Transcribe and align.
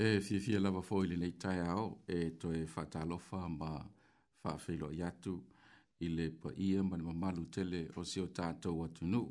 e 0.00 0.20
fie 0.20 0.38
fie 0.38 0.60
lava 0.60 0.80
foi 0.80 1.08
le 1.08 1.16
nei 1.16 1.36
tai 1.36 1.58
ao 1.58 2.02
e 2.06 2.36
to 2.36 2.52
e 2.52 2.66
fatalofa 2.66 3.48
ma 3.48 3.70
fa 4.40 4.56
filo 4.56 4.92
yatu 4.92 5.34
i 5.98 6.06
le 6.16 6.30
pa 6.30 6.50
ia 6.54 6.82
ma 6.84 6.96
ma 7.06 7.12
malu 7.12 7.44
tele 7.54 7.80
o 7.96 8.04
se 8.04 8.20
o 8.20 8.28
tato 8.30 8.68
watu 8.80 9.04
nu 9.12 9.22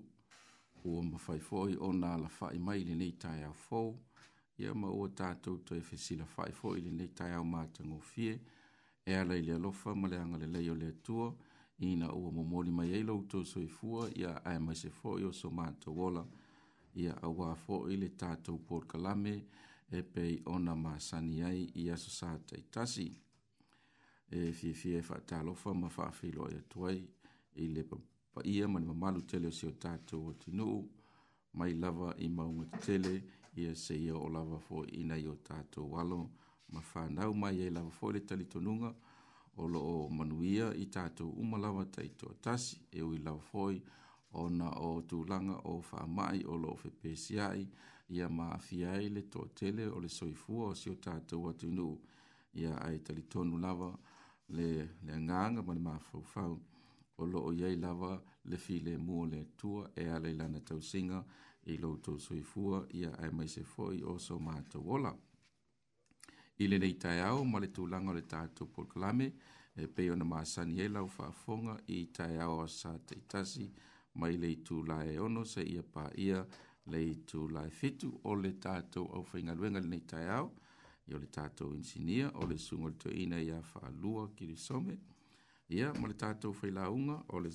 o 0.83 1.01
ma 1.09 1.17
fai 1.25 1.39
foi 1.39 1.73
o 1.87 1.89
na 1.93 2.17
la 2.23 2.27
fa 2.27 2.47
i 2.57 2.59
mai 2.59 2.83
le 2.83 2.95
nei 3.01 3.15
tai 3.15 3.43
ao 3.49 3.53
fo 3.53 3.81
ia 4.59 4.73
ma 4.73 4.87
o 4.89 5.07
tato 5.19 5.51
to 5.65 5.73
e 5.73 5.79
fesila 5.89 6.25
fai 6.25 6.51
foi 6.59 6.81
le 6.85 6.89
nei 6.99 7.13
tai 7.13 7.31
ao 7.31 7.45
ma 7.53 7.61
tango 7.75 7.99
fie 8.11 8.33
e 9.09 9.13
ala 9.21 9.35
i 9.37 9.43
le 9.47 9.53
alofa 9.59 9.95
ma 9.95 10.05
le 10.11 10.17
anga 10.23 10.35
le 10.43 10.47
leio 10.55 10.73
le 10.83 10.89
tua 11.05 11.27
i 11.87 11.95
na 11.95 12.07
ua 12.19 12.29
momori 12.37 12.71
mai 12.77 12.89
eilo 12.97 13.13
uto 13.21 13.37
so 13.51 13.59
i 13.69 13.69
fua 13.77 14.03
ia 14.21 14.33
ae 14.43 14.59
mai 14.65 14.75
se 14.75 14.89
foi 14.89 15.23
o 15.29 15.31
so 15.31 15.49
ma 15.49 15.65
to 15.81 15.89
wola 15.99 16.23
ia 17.03 17.13
a 17.27 17.27
wā 17.37 17.55
fo 17.63 17.77
i 17.93 17.95
le 18.03 18.09
tato 18.21 18.51
por 18.67 18.81
kalame 18.91 19.29
ia 19.35 19.65
e 19.89 20.03
pei 20.03 20.41
ona 20.45 20.75
ma 20.75 20.99
saniai 20.99 21.51
ai 21.51 21.69
i 21.83 21.89
aso 21.89 22.09
sa 22.09 22.37
taitasi. 22.37 23.07
E 24.29 24.51
fie 24.51 24.73
fie 24.73 25.01
fa 25.01 25.17
e 25.17 25.23
talofa 25.23 25.73
ma 25.73 25.87
fa 25.89 26.11
filo 26.11 26.47
e 26.49 26.67
tuai 26.67 26.99
i 27.55 27.67
le 27.71 27.83
pa 27.85 27.97
ia 28.43 28.67
ma 28.67 28.77
ni 28.79 28.85
mamalu 28.85 29.23
tele 29.25 29.47
o 29.47 29.51
si 29.51 29.65
o 29.65 29.71
tatu 29.71 30.17
o 30.27 30.33
tinu 30.33 30.67
mai 31.53 31.73
lava 31.73 32.13
i 32.17 32.27
maunga 32.27 32.65
tele 32.85 33.13
i 33.55 33.65
a 33.71 33.75
se 33.75 33.93
ia 33.95 34.13
o 34.15 34.27
lava 34.27 34.59
fo 34.59 34.83
i 34.85 35.03
nei 35.09 35.25
o 35.27 35.35
tatu 35.49 35.79
walo 35.93 36.19
ma 36.67 36.81
fa 36.81 37.07
nau 37.09 37.31
mai 37.33 37.61
e 37.65 37.69
lava 37.69 37.89
fo 37.89 38.11
le 38.11 38.21
talitonunga 38.27 38.91
o 39.55 39.65
lo 39.67 39.79
o 39.79 40.09
manuia 40.09 40.67
i 40.75 40.85
tatu 40.89 41.29
umalawa 41.41 41.85
taito 41.85 42.27
tasi 42.41 42.77
e 42.91 43.01
ui 43.01 43.17
lava 43.23 43.39
foi 43.51 43.75
i 43.75 43.83
ona 44.31 44.69
o 44.83 45.01
tūlanga 45.01 45.59
o 45.65 45.81
wha 45.91 46.05
mai 46.07 46.43
o 46.45 46.57
lo 46.57 46.75
fe 46.75 46.89
pesiai 46.89 47.67
ia 48.15 48.29
maafia 48.29 48.91
ai 48.91 49.09
le 49.09 49.21
tō 49.33 49.47
tele 49.55 49.85
o 49.87 49.99
le 49.99 50.09
soifua 50.09 50.67
o 50.69 50.73
si 50.75 50.89
o 50.89 50.93
tātou 50.95 51.49
atu 51.49 51.67
nu 51.71 51.97
ia 52.53 52.73
ai 52.77 52.97
tali 52.99 53.21
tonu 53.23 53.57
lava 53.57 53.91
le, 54.47 54.69
le 55.03 55.15
nganga 55.19 55.61
ma 55.63 55.73
le 55.73 55.79
mafaufau 55.79 56.59
o 57.17 57.25
lo 57.25 57.39
o 57.47 57.51
iei 57.53 57.75
lava 57.79 58.21
le 58.45 58.57
fi 58.57 58.79
le 58.79 58.97
mua 58.97 59.27
le 59.27 59.45
tua 59.57 59.91
e 59.95 60.07
ale 60.09 60.33
lana 60.33 60.59
tau 60.59 60.81
singa 60.81 61.23
i 61.63 61.77
lo 61.77 61.97
tō 61.97 62.17
soifua 62.19 62.85
ia 62.91 63.11
ai 63.21 63.29
mai 63.31 63.47
se 63.47 63.63
foi 63.63 64.01
o 64.03 64.17
so 64.17 64.39
mātou 64.39 64.87
ola. 64.95 65.11
I 66.59 66.67
le 66.67 66.77
nei 66.79 66.95
tai 67.01 67.19
au 67.19 67.43
ma 67.45 67.59
le 67.59 67.67
tūlanga 67.75 68.11
o 68.11 68.15
le 68.15 68.21
tātou 68.23 68.69
polkalame 68.75 69.31
e 69.75 69.87
peo 69.87 70.15
na 70.15 70.23
maasani 70.25 70.79
e 70.81 70.87
lau 70.87 71.09
whaafonga 71.17 71.75
i 71.87 72.05
tai 72.13 72.37
au 72.45 72.61
a 72.63 72.67
sa 72.67 72.97
teitasi 72.99 73.63
mm 73.63 73.73
-hmm. 73.73 73.95
mai 74.17 74.37
le 74.37 74.49
itulae 74.51 75.19
ono 75.19 75.41
seʻia 75.45 75.83
paia 75.93 76.45
le 76.91 77.01
itulae 77.05 77.69
fitu 77.69 78.09
o 78.23 78.35
le 78.35 78.51
tatou 78.63 79.05
aufaigaluega 79.17 79.79
lenei 79.79 80.01
taeao 80.11 80.47
i 81.07 81.13
o 81.15 81.19
le 81.19 81.27
tatou 81.27 81.73
insinia 81.77 82.31
o 82.41 82.47
le 82.49 82.57
suga 82.57 82.83
ia 82.83 82.89
le 82.89 82.97
toeina 83.03 83.37
iā 83.41 83.59
faalua 83.61 84.27
kilisome 84.35 84.97
ia 85.69 85.93
ma 85.99 86.07
le 86.07 86.13
tatou 86.15 86.53
failauga 86.53 87.21
o 87.29 87.39
le 87.39 87.51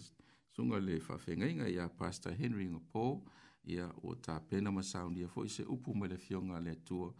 suga 0.56 0.78
le 0.80 1.00
faafegaiga 1.00 1.66
iā 1.68 1.88
pasta 1.98 2.30
henry 2.30 2.68
gapol 2.68 3.18
ia 3.64 3.90
ua 4.02 4.16
tapena 4.22 4.70
ma 4.70 4.82
saunia 4.82 5.26
foʻi 5.26 5.48
se 5.48 5.62
upu 5.66 5.94
mai 5.94 6.08
le 6.08 6.16
fioga 6.16 6.56
a 6.56 6.60
le 6.60 6.70
atua 6.70 7.12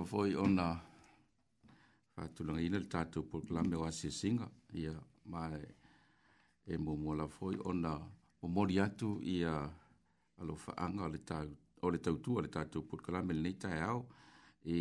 lava 0.02 0.08
foi 0.10 0.34
ona 0.44 0.76
fatulagaina 2.14 2.78
le 2.78 2.86
tatou 2.92 3.22
proklame 3.30 3.76
o 3.76 3.84
asiasiga 3.84 4.46
ia 4.74 4.94
ma 5.26 5.40
e 6.66 6.76
muamua 6.76 7.14
lava 7.16 7.28
foi 7.30 7.56
ona 7.64 7.92
momoli 8.42 8.80
atu 8.80 9.20
ia 9.22 9.52
alo 10.40 10.54
faaga 10.56 11.06
o 11.82 11.90
le 11.90 11.98
tautua 11.98 12.42
le 12.42 12.48
tatou 12.48 12.82
proklame 12.82 13.32
lenei 13.34 13.54
taeao 13.54 14.02
i 14.66 14.76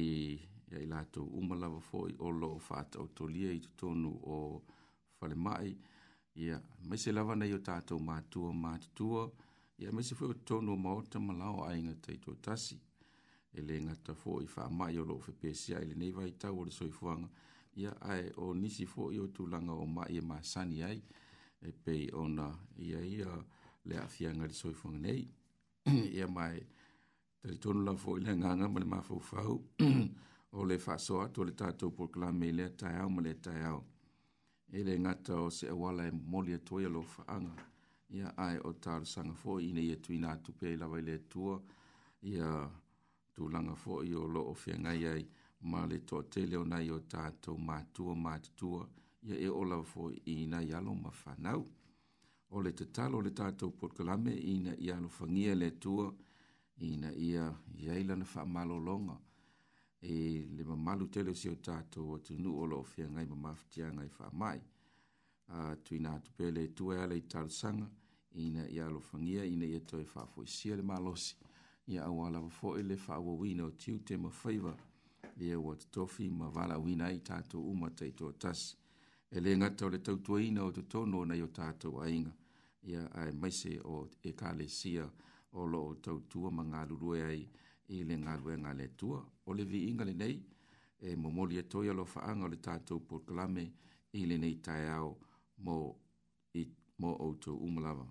ai 0.78 0.86
latou 0.88 1.28
uma 1.40 1.56
lava 1.56 1.80
foi 1.80 2.12
o 2.20 2.30
loo 2.32 2.58
faataotolia 2.68 3.52
i 3.54 3.60
totonu 3.60 4.10
o 4.24 4.36
falemaʻi 5.18 5.72
ia 6.42 6.56
mai 6.88 6.98
se 6.98 7.12
lava 7.12 7.34
nei 7.36 7.54
o 7.54 7.60
tatou 7.70 8.00
matua 8.10 8.52
matutua 8.54 9.24
ia 9.82 9.90
mai 9.96 10.04
se 10.04 10.14
foi 10.18 10.28
o 10.30 10.34
totonu 10.34 10.70
o 10.74 10.78
maota 10.86 11.18
ma 11.20 11.34
lao 11.42 11.60
aiga 11.70 11.94
taitoatasi 12.04 12.78
e 13.54 13.62
le 13.62 13.82
ngata 13.82 14.14
fo 14.14 14.42
i 14.42 14.48
wha 14.56 14.70
mai 14.70 14.98
o 14.98 15.04
loo 15.06 15.20
whepesia 15.26 15.80
i 15.80 15.82
e 15.84 15.88
le 15.88 15.96
nei 16.02 16.12
vai 16.18 16.32
tau 16.42 16.60
o 16.60 16.64
le 16.66 16.72
soifuanga 16.72 17.30
ia 17.82 17.92
ae 18.12 18.26
o 18.44 18.54
nisi 18.62 18.86
fo 18.86 19.12
i 19.16 19.20
o 19.20 19.26
tūlanga 19.36 19.74
o 19.84 19.86
mai 19.86 20.18
e 20.20 20.22
mai 20.22 20.42
sani 20.44 20.82
ai 20.90 21.02
e 21.70 21.72
pei 21.84 22.06
ona 22.24 22.48
ia 22.78 23.00
ia 23.18 23.32
le 23.88 23.96
athianga 24.06 24.46
le 24.46 24.54
soifuanga 24.62 25.00
nei 25.08 25.24
ia 26.18 26.28
mai 26.28 26.58
tari 27.42 27.58
tonu 27.64 27.82
la 27.88 27.94
fo 28.04 28.18
i 28.18 28.22
le 28.26 28.34
nganga 28.40 28.68
ma 28.70 28.80
le 28.80 28.86
mafau 28.94 29.56
o 30.58 30.64
le 30.70 30.78
wha 30.86 30.96
soa 31.06 31.26
to 31.34 31.44
le 31.44 31.52
tātou 31.62 31.92
porkala 31.98 32.30
me 32.40 32.52
le 32.58 32.68
tai 32.80 32.96
au 33.04 33.10
ma 33.16 33.22
le 33.28 33.34
tai 33.46 33.62
au 33.72 33.82
e 34.78 34.80
le 34.88 34.96
ngata 35.04 35.36
o 35.46 35.50
se 35.58 35.66
awala 35.74 36.08
e 36.08 36.12
molia 36.12 36.58
toia 36.68 36.88
lo 36.96 37.02
whaanga 37.14 37.54
ia 38.18 38.28
ae 38.46 38.58
o 38.70 38.72
tāru 38.84 39.06
sanga 39.14 39.34
fo 39.42 39.60
i 39.60 39.72
ne 39.76 39.82
ia 39.90 39.98
tuina 40.04 40.28
atu 40.36 40.52
pei 40.60 40.76
lawa 40.82 41.00
i 41.00 41.04
le 41.10 41.18
tua 41.32 41.56
ia 42.22 42.46
yeah 42.46 42.81
tulanga 43.34 43.76
fo 43.76 44.02
i 44.04 44.14
o 44.16 44.28
lo 44.28 44.42
o 44.52 44.54
whiangai 44.58 45.04
ai, 45.08 45.26
ma 45.72 45.86
le 45.90 45.98
toa 46.08 46.24
te 46.32 46.46
leo 46.46 46.64
nai 46.66 46.90
o 46.90 47.00
tātou 47.14 47.56
mātua 47.70 48.16
mātua, 48.26 48.86
ia 49.28 49.36
e 49.38 49.48
o 49.50 49.64
lau 49.64 49.84
fo 49.84 50.10
i 50.34 50.46
na 50.48 50.60
i 50.62 50.72
alo 50.74 50.94
ma 50.96 51.12
whanau. 51.24 51.66
O 52.52 52.62
le 52.62 52.72
te 52.74 52.86
talo 52.92 53.22
le 53.22 53.32
tātou 53.32 53.72
potkalame 53.72 54.34
i 54.36 54.56
na 54.66 54.74
i 54.78 54.90
alo 54.92 55.08
whangia 55.20 55.56
le 55.56 55.70
tua, 55.80 56.08
i 56.78 56.96
na 56.98 57.12
ia 57.14 57.46
i 57.80 57.88
eilana 57.96 58.26
wha 58.36 58.46
malo 58.46 58.80
longa. 58.80 59.18
E 60.02 60.12
le 60.58 60.64
ma 60.66 60.76
malu 60.76 61.08
te 61.10 61.24
leo 61.24 61.34
si 61.38 61.48
o 61.50 61.56
tātou 61.56 62.16
o 62.16 62.20
tu 62.26 62.34
nu 62.40 62.56
o 62.58 62.66
lo 62.66 62.82
o 62.82 62.88
whiangai 62.96 63.26
ma 63.32 63.36
mafitiangai 63.48 64.10
wha 64.18 64.32
mai. 64.44 64.60
A 65.56 65.76
tui 65.84 66.00
nā 66.00 66.18
tu 66.26 66.32
pele 66.36 66.68
tua 66.74 66.98
e 66.98 67.02
ala 67.06 67.14
i 67.16 67.24
tarusanga, 67.32 67.88
i 68.42 68.50
na 68.50 68.66
i 68.72 68.80
alo 68.80 69.02
whangia, 69.12 69.44
i 69.46 69.56
na 69.60 69.66
ia 69.68 69.80
e 69.80 69.86
toi 69.86 70.04
wha 70.16 70.26
fo 70.34 70.42
i 70.44 70.76
le 70.76 70.82
malosi 70.84 71.36
ia 71.92 72.04
aua 72.06 72.30
lava 72.30 72.48
foʻi 72.60 72.82
le 72.90 72.96
faauauina 72.96 73.64
o 73.70 73.72
tiu 73.82 73.98
te 74.08 74.18
mafaiva 74.18 74.72
ia 75.46 75.58
ua 75.60 75.76
totofi 75.76 76.30
ma 76.40 76.48
valaauina 76.56 77.06
ai 77.06 77.20
tatou 77.20 77.64
uma 77.72 77.88
taʻitoa 77.98 78.34
tasi 78.42 78.76
e 79.32 79.38
lē 79.44 79.52
gata 79.62 79.86
o 79.86 79.90
le 79.90 80.00
tautuaina 80.08 80.64
o 80.64 80.72
totonu 80.72 81.20
onai 81.24 81.42
o 81.42 81.48
tatou 81.58 82.00
aiga 82.06 82.32
ia 82.90 83.02
ae 83.22 83.32
maise 83.42 83.72
o 83.84 83.96
ekalesia 84.30 85.06
o 85.52 85.62
loo 85.72 85.96
tautua 86.06 86.50
ma 86.58 86.64
galulue 86.72 87.20
ai 87.32 87.42
i 87.88 87.98
le 88.08 88.16
galuega 88.26 88.70
a 88.72 88.78
le 88.80 88.84
atua 88.92 89.20
o 89.46 89.54
le 89.54 89.64
viiga 89.66 90.06
lenei 90.06 90.38
e 91.00 91.16
momoli 91.16 91.58
atoi 91.60 91.88
e 91.88 91.92
alofaaga 91.92 92.46
o 92.46 92.52
le 92.54 92.58
tatou 92.68 93.00
proklame 93.00 93.64
i 94.14 94.26
lenei 94.26 94.56
taeao 94.62 95.18
mo 97.00 97.10
outou 97.26 97.58
uma 97.68 97.82
lava 97.82 98.08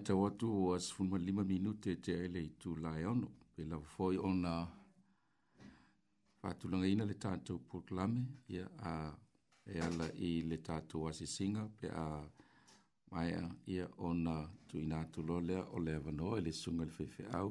e 0.00 0.02
tau 0.02 0.26
atu 0.26 0.46
o 0.64 0.74
asifunma 0.74 1.16
lima 1.18 1.42
minute 1.44 1.88
te 2.04 2.12
aile 2.22 2.40
i 2.48 2.50
tu 2.60 2.70
lai 2.84 3.04
ono. 3.12 3.28
Pe 3.54 3.62
lau 3.70 3.80
foi 3.94 4.16
ona 4.28 4.52
fatulanga 6.40 6.86
ina 6.94 7.04
le 7.10 7.14
tātou 7.24 7.58
proklame 7.70 8.20
ia 8.54 8.64
a 8.90 8.92
e 9.72 9.76
ala 9.88 10.06
i 10.28 10.30
le 10.50 10.56
tātou 10.68 11.08
asi 11.08 11.26
singa 11.36 11.62
pe 11.78 11.86
a 12.04 12.06
mai 13.10 13.30
a 13.42 13.44
ia 13.74 13.84
ona 14.08 14.34
tu 14.68 14.74
ina 14.84 14.96
atu 15.04 15.20
lo 15.28 15.36
lea 15.48 15.62
o 15.76 15.78
lea 15.86 15.98
vano 16.06 16.26
e 16.38 16.40
le 16.46 16.52
sunga 16.62 16.84
le 16.88 16.92
fefe 17.00 17.24
au. 17.40 17.50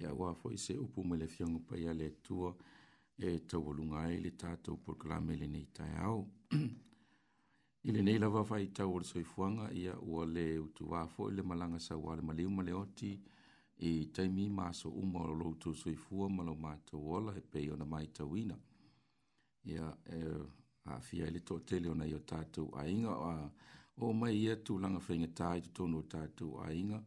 Ia 0.00 0.10
wā 0.20 0.28
foi 0.40 0.56
se 0.64 0.74
upu 0.84 0.98
me 1.08 1.14
le 1.22 1.26
fiongu 1.34 1.60
pa 1.68 1.74
ia 1.84 1.92
le 2.00 2.08
tua 2.26 2.50
e 3.26 3.28
tau 3.48 3.64
alunga 3.70 3.98
ai 4.06 4.16
le 4.24 4.30
tātou 4.42 4.80
proklame 4.86 5.32
le 5.40 5.46
nei 5.54 5.66
tai 5.76 5.92
au. 6.08 6.18
I 7.84 7.90
le 7.90 8.00
nei 8.00 8.16
lava 8.16 8.42
vai 8.42 8.66
tau 8.76 8.90
o 8.94 8.98
le 9.02 9.06
soifuanga 9.12 9.64
ia 9.82 9.94
ua 10.10 10.22
le 10.36 10.44
utu 10.64 10.82
wafo 10.92 11.22
i 11.30 11.32
le 11.36 11.42
malanga 11.50 11.78
sa 11.86 11.94
wa 12.04 12.14
le 12.16 12.22
maliu 12.28 12.48
male 12.58 12.72
oti 12.82 13.10
i 13.88 13.90
taimi 14.14 14.44
maso 14.58 14.86
umo 15.00 15.20
o 15.32 15.34
lo 15.40 15.46
utu 15.52 15.70
soifua 15.82 16.26
ma 16.36 16.42
lo 16.48 16.54
mata 16.64 16.94
wola 17.08 17.30
e 17.40 17.42
pei 17.52 17.66
ona 17.74 17.84
mai 17.92 18.06
tawina. 18.16 18.56
Ia 19.72 19.84
e, 20.16 20.18
a 20.92 21.00
fia 21.06 21.24
ele 21.26 21.40
to 21.48 21.54
tele 21.68 21.86
ona 21.94 22.04
i 22.10 22.14
o 22.20 22.22
tatu 22.32 22.62
a 22.80 22.82
inga 22.94 23.12
a, 23.30 23.32
o 24.04 24.12
mai 24.20 24.34
ia 24.44 24.54
tu 24.64 24.72
langa 24.82 25.00
whainga 25.06 25.28
tai 25.38 25.58
tu 25.64 25.70
tonu 25.76 25.96
o 26.02 26.04
tatu 26.14 26.46
a 26.64 26.68
inga 26.82 26.98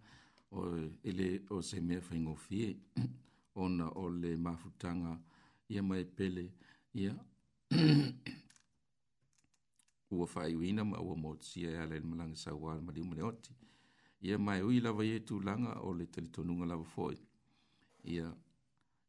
o 0.57 0.59
ele 1.09 1.27
o 1.55 1.61
se 1.69 1.77
mea 1.87 2.01
whainga 2.07 2.31
o 2.35 2.35
fie 2.45 2.67
ona 3.63 3.85
o 4.01 4.09
le 4.21 4.31
mafutanga 4.45 5.11
ia 5.73 5.81
mai 5.89 6.03
pele 6.15 6.43
ia 6.99 7.11
ua 10.11 10.25
faaiuina 10.27 10.85
ma 10.85 10.97
ua 10.99 11.15
motusia 11.15 11.69
e 11.71 11.77
ale 11.77 11.99
malaga 11.99 12.35
saua 12.35 12.75
le 12.75 12.81
maliuma 12.81 13.15
le 13.15 13.23
oti 13.31 13.53
ia 14.21 14.37
mae 14.37 14.61
ui 14.61 14.79
lava 14.79 15.03
iai 15.05 15.17
e 15.17 15.19
tulaga 15.19 15.71
o 15.87 15.93
le 15.93 16.05
talitonuga 16.13 16.65
lava 16.65 16.83
foi 16.95 17.17
ia 18.13 18.27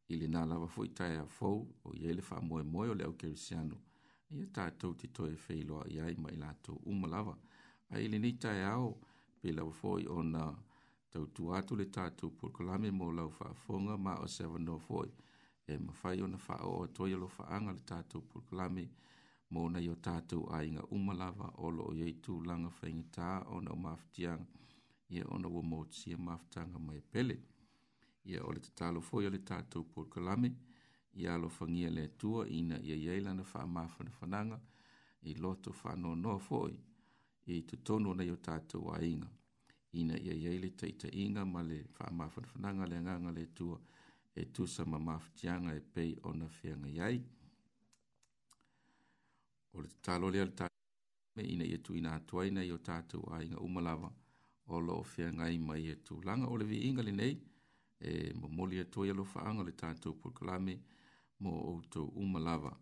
i 0.09 0.15
lenā 0.21 0.47
lava 0.47 0.67
foi 0.67 0.89
tae 0.89 1.17
afou 1.27 1.59
o 1.85 1.93
iai 2.01 2.15
le 2.17 2.23
faamoemoe 2.23 2.89
o 2.91 2.95
le 2.95 3.05
au 3.05 3.13
kerisiano 3.21 3.77
ia 4.39 4.47
tatou 4.57 4.95
te 5.01 5.07
toe 5.17 5.35
feiloaʻi 5.45 6.01
ai 6.05 6.15
ma 6.23 6.31
i 6.37 6.39
latou 6.43 6.79
uma 6.91 7.07
lava 7.09 7.35
ae 7.93 8.05
i 8.05 8.09
lenei 8.09 8.33
taeao 8.43 8.91
pe 9.41 9.53
lava 9.53 9.73
foi 9.83 10.07
ona 10.19 10.43
tautua 11.11 11.59
atu 11.59 11.77
le 11.77 11.87
tatou 11.97 12.31
polokalame 12.39 12.91
mo 12.99 13.13
lau 13.19 13.31
faafoga 13.39 13.95
ma 14.05 14.13
o 14.25 14.27
se 14.29 14.45
avanoa 14.45 14.79
foi 14.89 15.11
e 15.73 15.79
mafai 15.79 16.23
ona 16.23 16.39
faaoo 16.39 16.85
atoi 16.85 17.13
alofaaga 17.15 17.71
le 17.73 17.81
tatou 17.91 18.21
polokalame 18.29 18.85
mo 19.51 19.69
na 19.71 19.79
yo 19.81 19.95
tatu 19.95 20.39
ai 20.51 20.71
nga 20.75 20.85
umalava 20.97 21.49
olo 21.67 21.83
o 21.91 21.93
yei 22.01 22.13
tu 22.25 22.33
langa 22.49 22.71
whaingi 22.79 23.07
tā 23.17 23.31
o 23.55 23.57
na 23.65 23.71
umaftiang 23.79 24.43
ia 25.15 25.23
o 25.35 25.39
na 25.39 25.49
wamotsi 25.55 26.15
a 26.17 26.19
maftanga 26.19 26.79
mai 26.87 27.01
pele. 27.13 27.37
Ia 28.25 28.41
o 28.47 28.51
le 28.53 28.61
te 28.61 28.71
talo 28.79 29.01
fo 29.09 29.21
yo 29.25 29.31
le 29.31 29.39
tatu 29.51 29.79
pol 29.91 30.07
kalame 30.13 30.51
ia 31.21 31.37
lo 31.43 31.49
fangia 31.49 31.91
le 31.91 32.09
tua 32.21 32.43
ina 32.49 32.77
ia 32.83 32.97
yeila 33.07 33.31
na 33.35 33.43
wha 33.53 33.67
mafa 33.67 34.05
na 34.05 34.11
whananga 34.21 34.59
i 35.31 35.35
loto 35.35 35.71
wha 35.83 35.93
no 35.97 36.15
noa 36.15 36.39
foi 36.39 36.75
i 37.47 37.63
tu 37.69 37.77
tonu 37.87 38.15
na 38.15 38.23
yo 38.31 38.37
tatu 38.37 38.91
ai 38.97 39.15
nga 39.21 39.31
ina 39.93 40.15
ia 40.19 40.35
yeile 40.35 40.71
ta 40.79 40.87
ita 40.87 41.09
inga 41.13 41.45
ma 41.45 41.63
le 41.63 41.79
wha 41.99 42.07
mafa 42.13 42.41
na 42.41 42.49
whananga 42.53 42.85
le 42.87 42.97
nganga 43.01 43.31
le 43.39 43.47
tua 43.47 43.79
e 44.35 44.45
tusa 44.53 44.85
ma 44.85 44.99
maftianga 44.99 45.73
e 45.75 45.81
pei 45.81 46.13
o 46.23 46.33
na 46.33 46.47
whianga 46.47 46.89
yei 46.99 47.21
o 49.77 49.83
le 49.83 49.89
tatalo 49.89 50.27
lea 50.35 50.45
le 50.49 50.53
tatou 50.61 51.45
ina 51.53 51.65
ia 51.71 51.79
tuuina 51.85 52.11
atuaina 52.19 52.61
i 52.69 52.71
o 52.77 52.79
tatou 52.91 53.23
aiga 53.37 53.57
uma 53.67 53.81
lava 53.89 54.09
o 54.73 54.77
loo 54.87 55.05
feagai 55.13 55.57
mai 55.69 55.83
e 55.93 55.95
tulaga 56.07 56.47
o 56.53 56.55
le 56.61 56.65
viiga 56.71 57.03
lenei 57.09 57.35
e 58.09 58.11
momoli 58.41 58.77
atua 58.85 59.07
ia 59.07 59.15
lo 59.21 59.25
faaga 59.33 59.59
o 59.63 59.67
le 59.69 59.73
tatou 59.83 60.13
pulkalame 60.21 60.75
mo 61.43 61.51
outou 61.71 62.07
uma 62.23 62.39
lava 62.49 62.73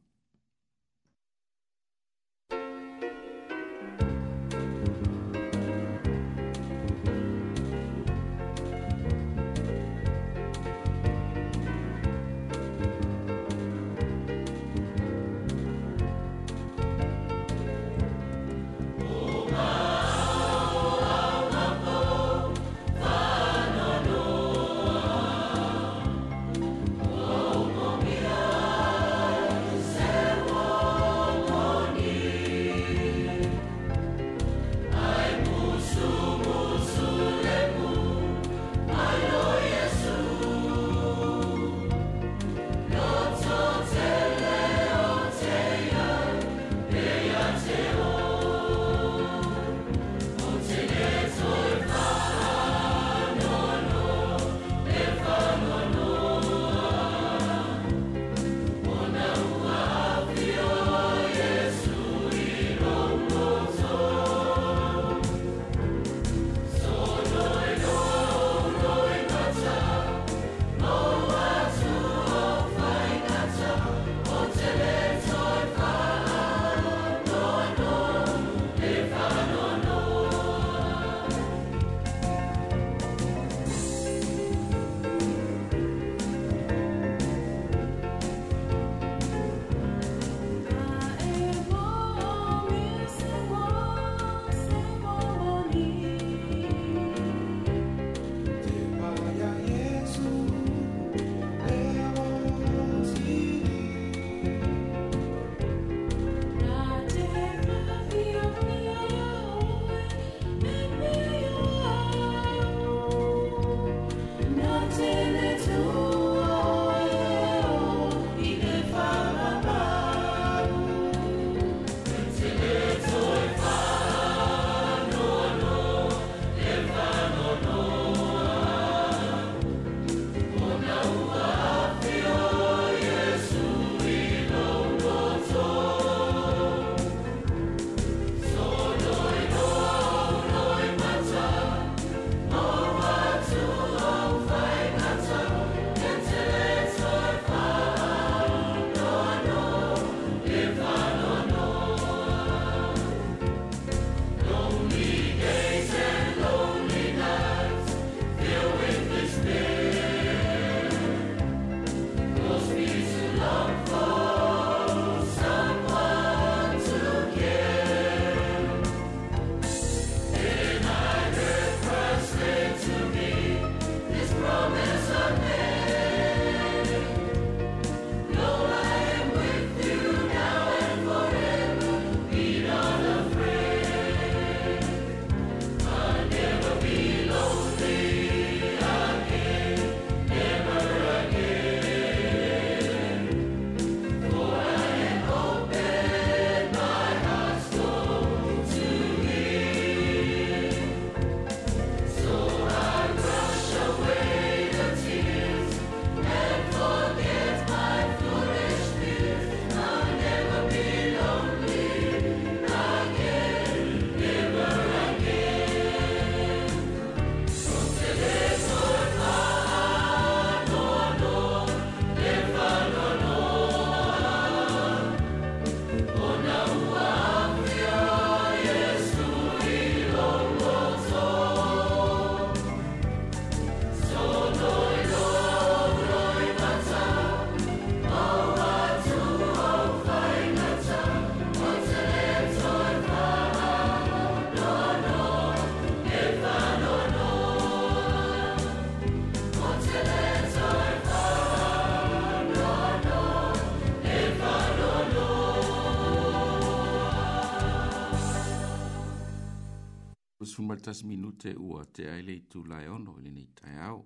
tas 260.85 261.03
minute 261.05 261.55
ua 261.57 261.85
te 261.97 262.05
aile 262.12 262.35
i 262.37 262.40
tū 262.53 262.61
lai 262.68 262.87
ono 262.92 263.14
ili 263.18 263.31
ni 263.33 263.44
tai 263.57 263.77
au. 263.88 264.05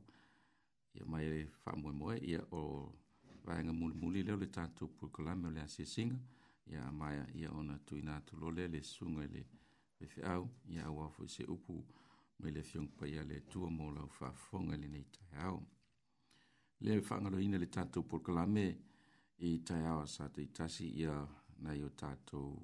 Ia 0.95 1.05
mai 1.05 1.25
e 1.33 1.41
whamoe 1.65 1.93
moe 1.93 2.17
ia 2.23 2.43
o 2.51 2.61
vaenga 3.47 3.73
muli 3.73 3.95
muli 4.01 4.23
leo 4.23 4.37
le 4.37 4.47
tātou 4.47 4.89
pukulame 4.99 5.49
o 5.49 5.51
le 5.51 5.61
ase 5.61 5.85
singa. 5.87 6.19
Ia 6.67 6.91
mai 6.93 7.17
ia 7.35 7.51
ona 7.51 7.79
tu 7.87 7.97
ina 7.97 8.21
tu 8.21 8.37
lole 8.37 8.69
le 8.69 8.83
sunga 8.83 9.27
le 9.27 9.43
wefe 10.01 10.23
au. 10.23 10.49
Ia 10.71 10.85
au 10.85 11.03
afu 11.05 11.27
se 11.29 11.43
upu 11.55 11.73
mai 12.39 12.51
le 12.53 12.63
fiong 12.63 12.89
pa 12.99 13.07
ia 13.09 13.25
le 13.25 13.41
tua 13.51 13.69
mō 13.69 13.91
lau 13.97 14.09
whafonga 14.21 14.75
ili 14.75 14.89
ni 14.89 15.03
tai 15.11 15.31
au. 15.49 15.59
Le 16.81 17.01
whangaro 17.01 17.39
ina 17.41 17.59
le 17.59 17.67
tātou 17.67 18.03
pukulame 18.05 18.67
i 19.39 19.59
tai 19.67 19.83
au 19.87 20.07
sa 20.07 20.29
te 20.31 20.43
itasi 20.43 20.87
ia 21.01 21.19
nei 21.59 21.83
o 21.83 21.91
tātou 21.91 22.55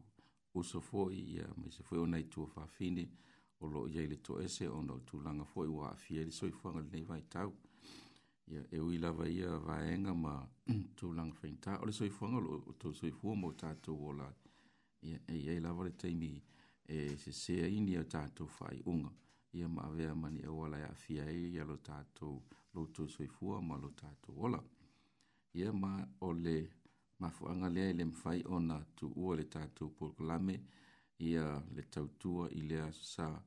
uso 0.55 0.79
fōi 0.81 1.19
ia 1.35 1.47
mai 1.57 1.71
se 1.73 1.83
fōi 1.83 1.99
o 1.99 2.07
nei 2.07 2.29
tua 2.31 2.47
whafine 2.55 3.01
ia 3.03 3.23
o 3.61 3.67
lo 3.73 3.89
ia 3.89 4.03
ile 4.03 4.17
toese 4.23 4.69
ona 4.69 4.93
o 4.93 4.99
tulaga 5.01 5.45
foi 5.45 5.69
ua 5.69 5.91
aafia 5.93 6.21
i 6.23 6.25
le 6.25 6.31
soifuaga 6.33 6.81
lenei 6.81 7.05
vaitau 7.11 7.53
ia 8.53 8.63
e 8.71 8.79
ui 8.81 8.99
lava 8.99 9.29
ia 9.29 9.51
vaega 9.67 10.15
ma 10.15 10.35
tulaga 10.97 11.35
faita 11.41 11.79
o 11.83 11.87
le 11.87 11.93
soifuaga 11.93 12.39
lo 12.45 12.51
to 12.79 12.93
soifua 13.01 13.35
mo 13.35 13.53
tatou 13.53 13.99
ola 14.11 14.29
ia 15.03 15.19
e 15.27 15.33
eiai 15.35 15.61
lava 15.67 15.85
le 15.85 15.91
taimi 15.91 16.43
e 16.89 17.17
sesea 17.25 17.67
ini 17.79 17.97
a 17.97 18.05
tatou 18.05 18.47
faaiʻuga 18.59 19.11
ia 19.53 19.69
ma 19.69 19.81
avea 19.89 20.15
mani 20.15 20.41
auala 20.51 20.79
e 20.79 20.83
aafia 20.93 21.23
ai 21.27 21.45
e 21.47 21.51
ia 21.55 21.65
lo 21.65 21.77
tatou 21.77 22.43
loutou 22.75 23.09
soifua 23.09 23.63
ma 23.63 23.77
lo 23.83 23.91
tatou 23.91 24.35
ola 24.47 24.61
ia 25.55 25.73
ma 25.73 25.93
o 26.21 26.33
le 26.33 26.57
mafuaga 27.19 27.69
lea 27.75 27.89
i 27.91 27.95
le 27.99 28.05
mafai 28.05 28.41
ona 28.57 28.77
tuua 28.97 29.37
le 29.37 29.45
tatou 29.45 29.89
polokalame 29.97 30.55
ia 31.19 31.63
le 31.75 31.83
tautua 31.83 32.49
i 32.53 32.61
lea 32.61 32.89
sasā 32.93 33.41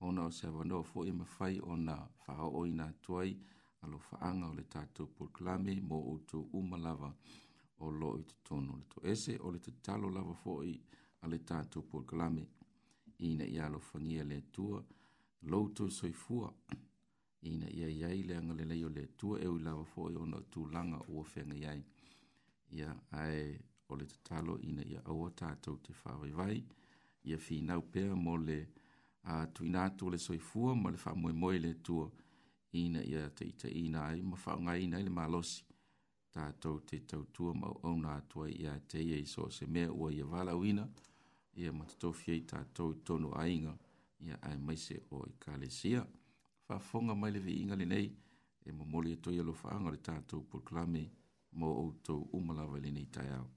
ona 0.00 0.24
o 0.30 0.30
se 0.30 0.46
avanoa 0.46 0.82
foʻi 0.92 1.08
e 1.08 1.12
mafai 1.12 1.60
ona 1.62 1.96
faaoo 2.24 2.66
ina 2.66 2.84
atu 2.84 3.18
ai 3.20 3.36
alofaaga 3.82 4.46
o 4.48 4.54
le 4.54 4.62
tatou 4.74 5.06
proklame 5.16 5.80
mo 5.88 5.96
outou 6.10 6.48
uma 6.52 6.76
lava 6.78 7.10
o 7.80 7.90
loo 7.90 8.18
i 8.18 8.22
totonu 8.30 8.76
le 8.76 8.84
toese 8.94 9.32
o 9.44 9.50
le 9.52 9.58
tatalo 9.58 10.10
lava 10.10 10.34
foʻi 10.44 10.74
a 11.22 11.26
le 11.30 11.38
tatou 11.38 11.82
proklame 11.82 12.44
ina 13.26 13.44
ia 13.44 13.66
alofagia 13.66 14.24
le 14.24 14.36
atua 14.36 14.84
loutou 15.50 15.90
soifua 15.90 16.52
ina 17.42 17.66
ia 17.70 17.88
i 17.98 18.02
ai 18.04 18.22
le 18.22 18.36
agalelei 18.36 18.84
o 18.84 18.88
le 18.88 19.02
atua 19.04 19.38
eu 19.42 19.56
i 19.58 19.62
lava 19.62 19.84
foʻi 19.94 20.14
ona 20.22 20.36
o 20.36 20.42
tulaga 20.52 20.98
ua 21.08 21.24
feagai 21.24 21.64
ai 21.66 21.82
ia 22.78 22.90
ae 23.10 23.60
o 23.88 23.96
le 23.96 24.06
tatalo 24.06 24.58
ina 24.60 24.82
ia 24.82 25.00
aua 25.04 25.30
tatou 25.30 25.76
te 25.82 25.92
faavaivai 25.92 26.64
ia 27.24 27.36
finau 27.38 27.82
pea 27.92 28.14
mo 28.16 28.34
le 28.48 28.58
uh, 29.30 29.44
tuina 29.54 29.80
atu 29.84 30.04
le 30.12 30.18
soifua 30.26 30.72
mo 30.80 30.88
le 30.94 30.98
faamoemoe 31.04 31.58
le 31.64 31.70
atua 31.78 32.06
ina 32.82 33.00
ia 33.10 33.30
ina 33.84 33.98
ai 34.10 34.22
ma 34.30 34.36
faaaogāina 34.44 34.96
ai 34.96 35.02
le 35.08 35.12
malosi 35.20 35.64
tau 36.60 36.78
te 36.88 36.96
tautua 37.10 37.54
ma 37.60 37.66
auauna 37.70 38.08
atu 38.20 38.36
ai 38.44 38.52
iā 38.62 38.72
te 38.90 38.98
ia 39.08 39.16
i 39.24 39.26
so 39.32 39.42
o 39.48 39.50
se 39.50 39.66
mea 39.74 39.90
ua 39.92 40.08
ia 40.14 40.24
valaauina 40.32 40.84
ia 41.60 41.72
ma 41.78 41.84
totofi 41.90 42.30
ai 42.32 42.40
tatou 42.52 42.90
i 42.94 43.00
tonu 43.06 43.28
aiga 43.44 43.72
ia 44.26 44.36
ae 44.50 44.56
maise 44.66 44.96
o 45.10 45.24
ekalesia 45.32 46.00
faafofoga 46.66 47.14
mai 47.20 47.32
le 47.32 47.40
veiga 47.46 47.74
lenei 47.80 48.06
e 48.68 48.72
momoli 48.78 49.12
atoi 49.12 49.36
e 49.36 49.40
alofaaga 49.40 49.88
o 49.88 49.94
le 49.94 49.98
tatou 50.10 50.44
proklame 50.50 51.02
mo 51.58 51.66
outou 51.82 52.28
uma 52.38 52.52
lava 52.58 52.78
i 52.78 52.84
lenei 52.84 53.06
taeao 53.16 53.48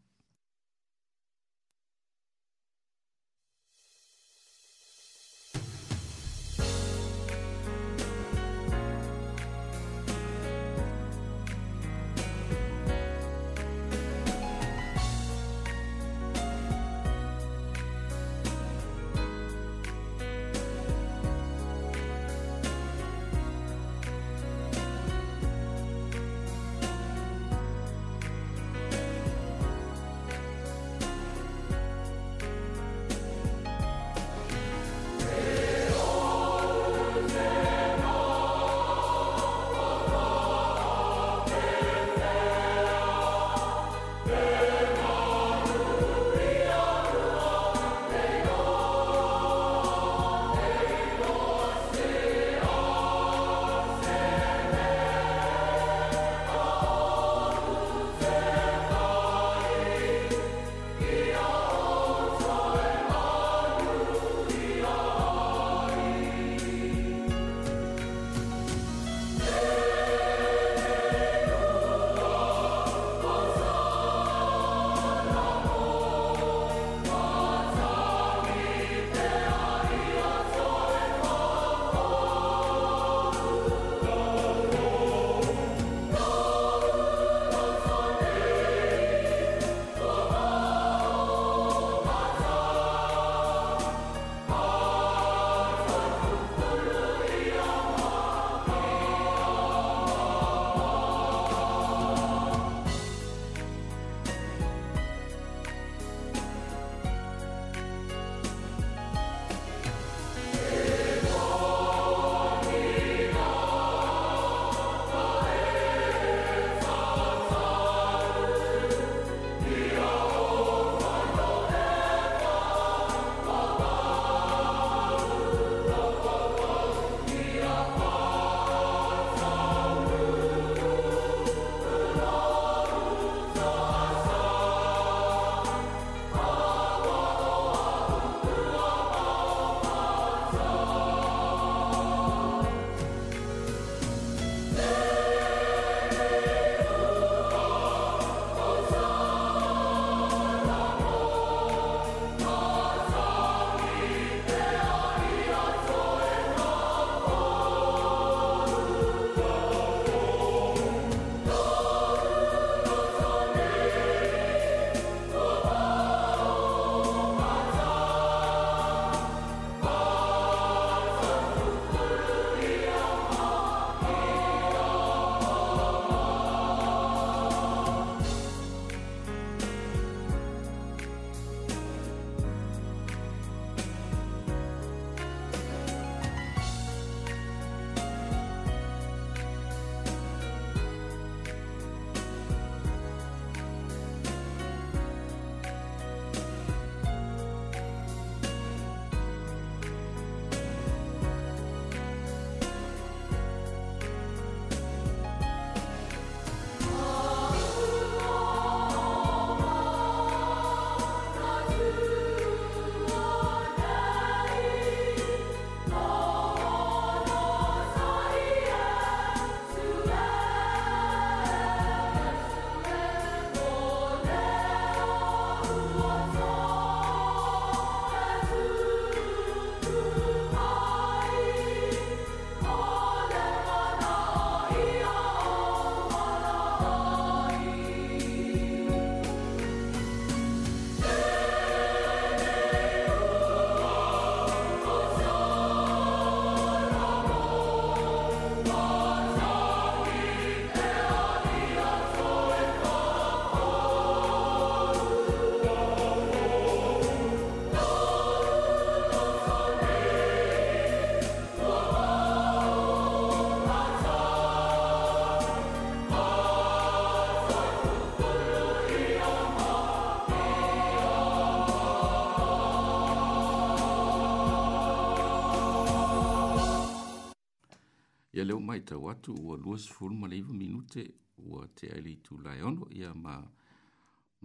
tau 278.92 279.08
atu 279.12 279.32
ua 279.46 279.56
luas 279.64 279.86
fulu 279.96 280.16
ma 280.22 280.28
leiva 280.28 280.54
minute 280.54 281.02
ua 281.46 281.62
te 281.76 281.86
aili 281.96 282.14
tu 282.26 282.34
lai 282.46 282.60
ono 282.70 282.84
ia 283.00 283.12
ma 283.26 283.34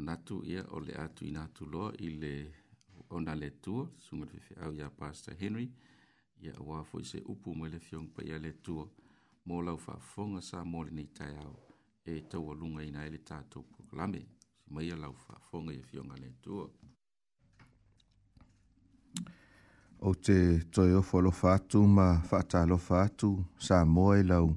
natu 0.06 0.36
ia 0.52 0.62
o 0.76 0.78
le 0.86 0.92
atu 1.04 1.22
ina 1.30 1.40
atu 1.46 1.62
loa 1.72 1.88
i 2.06 2.08
le 2.22 2.32
ona 3.16 3.32
le 3.42 3.48
tua 3.64 3.82
sunga 4.04 4.24
le 4.32 4.38
fefe 4.40 4.54
au 4.64 4.72
ia 4.78 4.88
Pastor 4.98 5.34
Henry 5.40 5.66
ia 6.44 6.52
ua 6.66 6.78
fo 6.88 6.96
se 7.10 7.18
upu 7.32 7.48
mai 7.58 7.70
le 7.74 7.78
fiong 7.86 8.06
pa 8.14 8.20
ia 8.28 8.38
le 8.44 8.50
tua 8.64 8.84
mō 9.48 9.56
lau 9.66 9.76
wha 9.86 9.94
fonga 10.12 10.40
sa 10.48 10.58
mō 10.72 10.78
le 10.86 10.90
nei 10.98 11.08
tai 11.18 11.34
au 11.44 11.54
e 12.12 12.14
tau 12.30 12.44
alunga 12.52 12.82
ina 12.88 13.00
ele 13.08 13.18
tātou 13.28 13.62
proklame 13.72 14.20
si 14.60 14.68
mai 14.74 14.86
ia 14.88 14.96
lau 15.02 15.14
wha 15.28 15.34
fonga 15.48 15.70
ia 15.78 15.82
fionga 15.90 16.14
le 16.24 16.30
tua 16.44 16.64
o 20.00 20.12
te 20.14 20.60
toi 20.70 20.92
o 20.94 21.02
fo 21.02 21.20
lo 21.20 21.30
fatu 21.30 21.80
ma 21.86 22.20
fata 22.20 22.66
lo 22.66 22.76
fatu 22.76 23.30
sa 23.58 23.84
moe 23.84 24.22
lau 24.22 24.48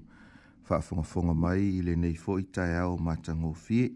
fafunga 0.68 1.04
funga 1.04 1.34
mai 1.34 1.62
i 1.78 1.82
le 1.88 1.94
nei 1.96 2.16
fo 2.24 2.38
itai 2.40 2.76
au 2.84 2.98
matango 2.98 3.54
fie. 3.54 3.92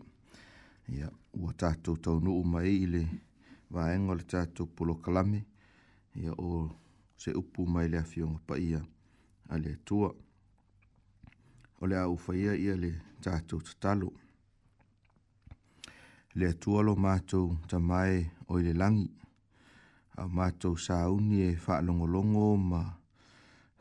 Ia, 0.88 1.10
ua 1.40 1.52
tātou 1.54 1.98
tau 1.98 2.20
nuu 2.20 2.44
mai 2.44 2.70
i 2.84 2.88
le 2.94 3.04
vaenga 3.72 4.14
le 4.16 4.24
tātou 4.24 4.66
pulo 4.76 4.96
kalame. 5.04 5.46
Ia, 6.16 6.32
o 6.38 6.70
se 7.18 7.32
upu 7.32 7.66
mai 7.68 7.88
le 7.92 7.98
afionga 7.98 8.40
pa 8.48 8.56
ia 8.58 8.80
a 9.50 9.58
le 9.58 9.76
tua. 9.86 10.10
O 11.82 11.86
le 11.86 11.98
au 12.00 12.18
faia 12.18 12.56
ia 12.56 12.76
le 12.76 12.92
tātou 13.22 13.62
tatalo. 13.68 14.10
Le 16.36 16.54
tua 16.62 16.82
lo 16.88 16.96
mātou 16.96 17.58
tamae 17.70 18.18
o 18.48 18.58
i 18.60 18.64
le 18.68 18.74
langi 18.74 19.10
au 20.22 20.30
mātou 20.38 20.78
sā 20.86 20.98
uni 21.16 21.40
e 21.44 21.54
whaalongolongo 21.64 22.50
ma 22.72 22.82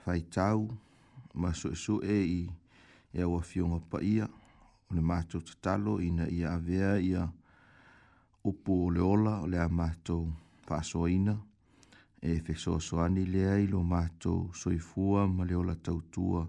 whaitau, 0.04 0.62
ma 1.40 1.50
sue 1.60 1.74
sue 1.82 2.16
i 2.26 2.38
e 3.18 3.22
awa 3.26 3.40
fionga 3.48 3.80
pa 3.92 4.00
ia, 4.12 4.28
o 4.88 4.94
le 4.96 5.02
mātou 5.12 5.44
tatalo 5.48 5.98
ina 6.06 6.28
ia 6.38 6.54
avea 6.56 6.94
ia 7.10 7.26
upu 8.50 8.78
o 8.86 8.88
le 8.96 9.00
ola 9.12 9.34
o 9.44 9.50
le 9.52 9.60
a 9.66 9.68
mātou 9.80 10.32
whaasoina, 10.68 11.36
e 12.30 12.32
fe 12.46 12.56
soani 12.62 13.26
lea 13.34 13.58
i 13.64 13.68
lo 13.74 13.82
mātou 13.94 14.48
soifua 14.62 15.28
ma 15.36 15.44
le 15.50 15.60
ola 15.62 15.76
tautua 15.76 16.46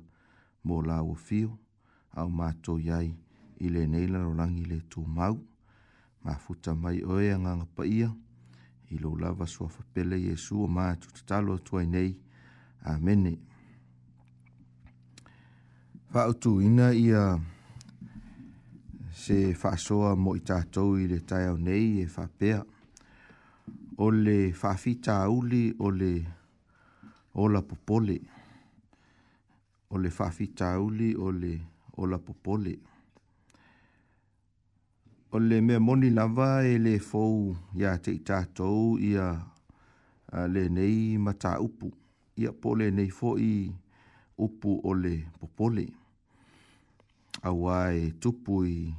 mō 0.65 0.79
la 0.87 1.01
o 1.13 1.15
fio, 1.27 1.57
au 2.21 2.29
mātou 2.39 2.79
iai 2.79 3.09
i 3.63 3.71
le 3.75 3.83
neila 3.87 4.23
rolangi 4.23 4.63
le 4.69 4.79
tū 4.91 5.03
mau, 5.19 5.39
ma 6.23 6.37
futa 6.45 6.71
mai 6.73 7.01
oe 7.03 7.33
anganga 7.35 7.67
pa 7.75 7.83
ia, 7.89 8.11
i 8.93 8.97
lo 8.99 9.15
lava 9.17 9.45
sua 9.47 9.67
fapele 9.67 10.17
Yesu 10.21 10.55
o 10.63 10.67
maa 10.67 10.95
tutatalo 10.95 11.53
atua 11.53 11.81
i 11.83 11.87
nei. 11.87 12.13
Amene. 12.91 13.33
Fautu 16.11 16.61
ina 16.61 16.91
ia 16.91 17.23
se 19.23 19.37
fasoa 19.61 20.13
mo 20.23 20.35
i 20.37 20.43
tātou 20.49 20.99
i 21.01 21.07
le 21.09 21.17
tai 21.29 21.47
au 21.49 21.57
nei 21.69 22.03
e 22.03 22.07
fapea. 22.17 22.59
O 24.05 24.09
le 24.25 24.37
fafita 24.61 25.21
auli 25.25 25.63
o 25.79 25.89
le 26.01 26.11
ola 27.43 27.61
popole. 27.69 28.17
O 29.93 29.97
le 30.03 30.09
fafita 30.09 30.73
auli 30.77 31.13
o 31.17 31.31
le 31.41 31.53
ola 31.97 31.97
popole. 31.97 31.97
O 31.97 31.99
le 32.03 32.03
fafita 32.03 32.03
auli 32.03 32.03
o 32.03 32.03
le 32.03 32.03
ola 32.03 32.17
popole 32.27 32.73
o 35.35 35.39
le 35.39 35.57
mea 35.65 35.79
moni 35.79 36.09
lava 36.13 36.61
e 36.61 36.77
le 36.77 36.99
fau 36.99 37.55
ia 37.73 37.95
te 37.97 38.11
i 38.13 38.19
tātou 38.21 38.99
ia 39.01 39.31
a, 40.29 40.45
le 40.45 40.67
nei 40.69 41.17
mata 41.17 41.55
upu. 41.57 41.89
Ia 42.37 42.51
po 42.53 42.75
le 42.77 42.91
nei 42.93 43.09
fo 43.09 43.31
i 43.41 43.65
upu 44.37 44.75
o 44.85 44.93
le 44.93 45.15
popole. 45.39 45.87
Awa 47.49 47.79
e 47.97 48.13
tupu 48.21 48.61
i 48.69 48.93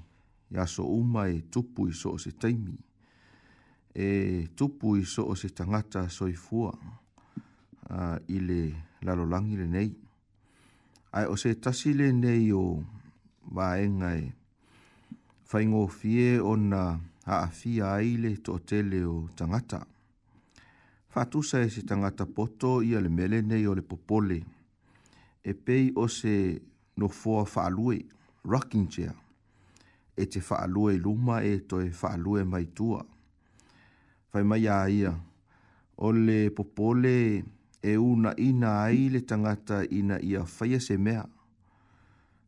aso 0.59 0.90
uma 0.90 1.29
e 1.31 1.38
tupu 1.55 1.87
i 1.94 1.94
so 1.94 2.16
o 2.18 2.18
se 2.18 2.33
taimi. 2.35 2.75
E 3.94 4.49
tupu 4.59 4.97
i 4.99 5.05
so 5.07 5.23
o 5.31 5.35
se 5.38 5.49
tangata 5.55 6.09
soifua 6.11 6.73
a, 7.94 8.18
i 8.27 8.40
le 8.42 8.62
lalolangi 9.07 9.57
le 9.62 9.66
nei. 9.70 9.92
Ai 11.14 11.27
o 11.31 11.37
se 11.38 11.55
tasile 11.61 12.11
nei 12.11 12.51
o 12.51 12.64
vaenga 13.55 14.14
e 14.18 14.25
nei 14.25 14.33
faingo 15.45 15.89
fie 15.89 16.41
o 16.41 16.57
na 16.57 16.99
haafia 17.27 17.93
ai 17.95 18.17
le 18.17 18.35
toʻatele 18.37 19.05
o 19.05 19.29
tangata. 19.37 19.85
faatusa 21.09 21.61
e 21.63 21.69
se 21.71 21.83
tangata 21.87 22.25
poto 22.27 22.81
ia 22.83 22.99
le 23.01 23.09
mele 23.11 23.43
nei 23.43 23.67
o 23.67 23.75
popole 23.83 24.43
e 25.45 25.53
pei 25.55 25.93
o 25.97 26.09
se 26.09 26.61
nofoa 26.97 27.45
faalue 27.45 28.05
rocking 28.45 28.89
chair 28.89 29.15
e 30.17 30.27
te 30.27 30.41
faalue 30.41 30.95
i 30.95 30.99
luma 30.99 31.43
e 31.45 31.61
toe 31.69 31.91
faalue 31.91 32.43
mai 32.45 32.67
tua 32.75 33.05
fai 34.33 34.43
mai 34.45 34.63
ia 34.63 35.13
ole 35.99 36.51
popole 36.51 37.45
e 37.83 37.95
una 37.97 38.33
ina 38.37 38.81
ai 38.83 39.09
le 39.11 39.21
tagata 39.25 39.85
ina 39.91 40.19
ia 40.21 40.45
faia 40.47 40.81
se 40.81 40.97
mea 40.99 41.29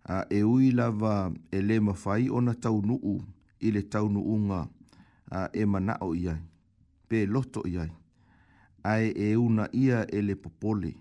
a 0.09 0.25
e 0.31 0.43
ui 0.43 0.71
lava 0.71 1.33
e 1.51 1.59
le 1.67 1.81
mawhai 1.87 2.31
o 2.31 2.39
na 2.41 2.55
taunuu 2.63 3.19
i 3.67 3.71
le 3.75 3.83
taunuunga 3.93 4.61
a 5.31 5.49
e 5.53 5.63
mana 5.73 5.95
o 6.07 6.11
iai, 6.25 6.39
pe 7.11 7.19
loto 7.33 7.61
iai, 7.75 7.91
a 8.91 8.95
e 9.03 9.29
una 9.47 9.65
ia 9.85 9.99
e 10.07 10.19
le 10.27 10.35
popole, 10.43 10.93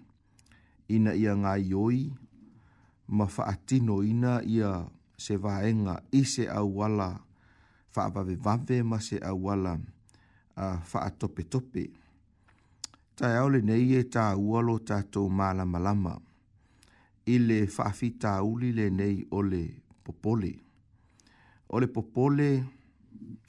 ina 0.96 1.12
ia 1.13 1.34
ngā 1.38 1.54
ioi, 1.72 2.00
ma 3.15 3.26
whaatino 3.36 3.96
ina 4.12 4.34
ia 4.58 4.72
se 5.24 5.38
vaenga 5.44 5.96
i 6.18 6.22
se 6.34 6.44
wala, 6.78 7.10
whaabave 7.94 8.36
vave 8.46 8.78
ma 8.89 8.98
se 9.00 9.18
au 9.30 9.38
wala, 9.46 9.74
a 10.58 10.70
whaatope 10.94 11.44
tope. 11.52 11.84
Tai 13.15 13.38
aule 13.41 13.62
nei 13.62 13.94
e 13.96 14.02
tā 14.13 14.34
ualo 14.36 14.80
tātou 14.80 15.30
mālama 15.30 15.80
lama, 15.80 16.18
ile 17.26 17.68
fafita 17.68 18.44
uli 18.44 18.72
le 18.72 18.90
nei 18.90 19.26
ole 19.32 19.82
popole. 20.04 20.56
Ole 21.70 21.88
popole 21.88 22.64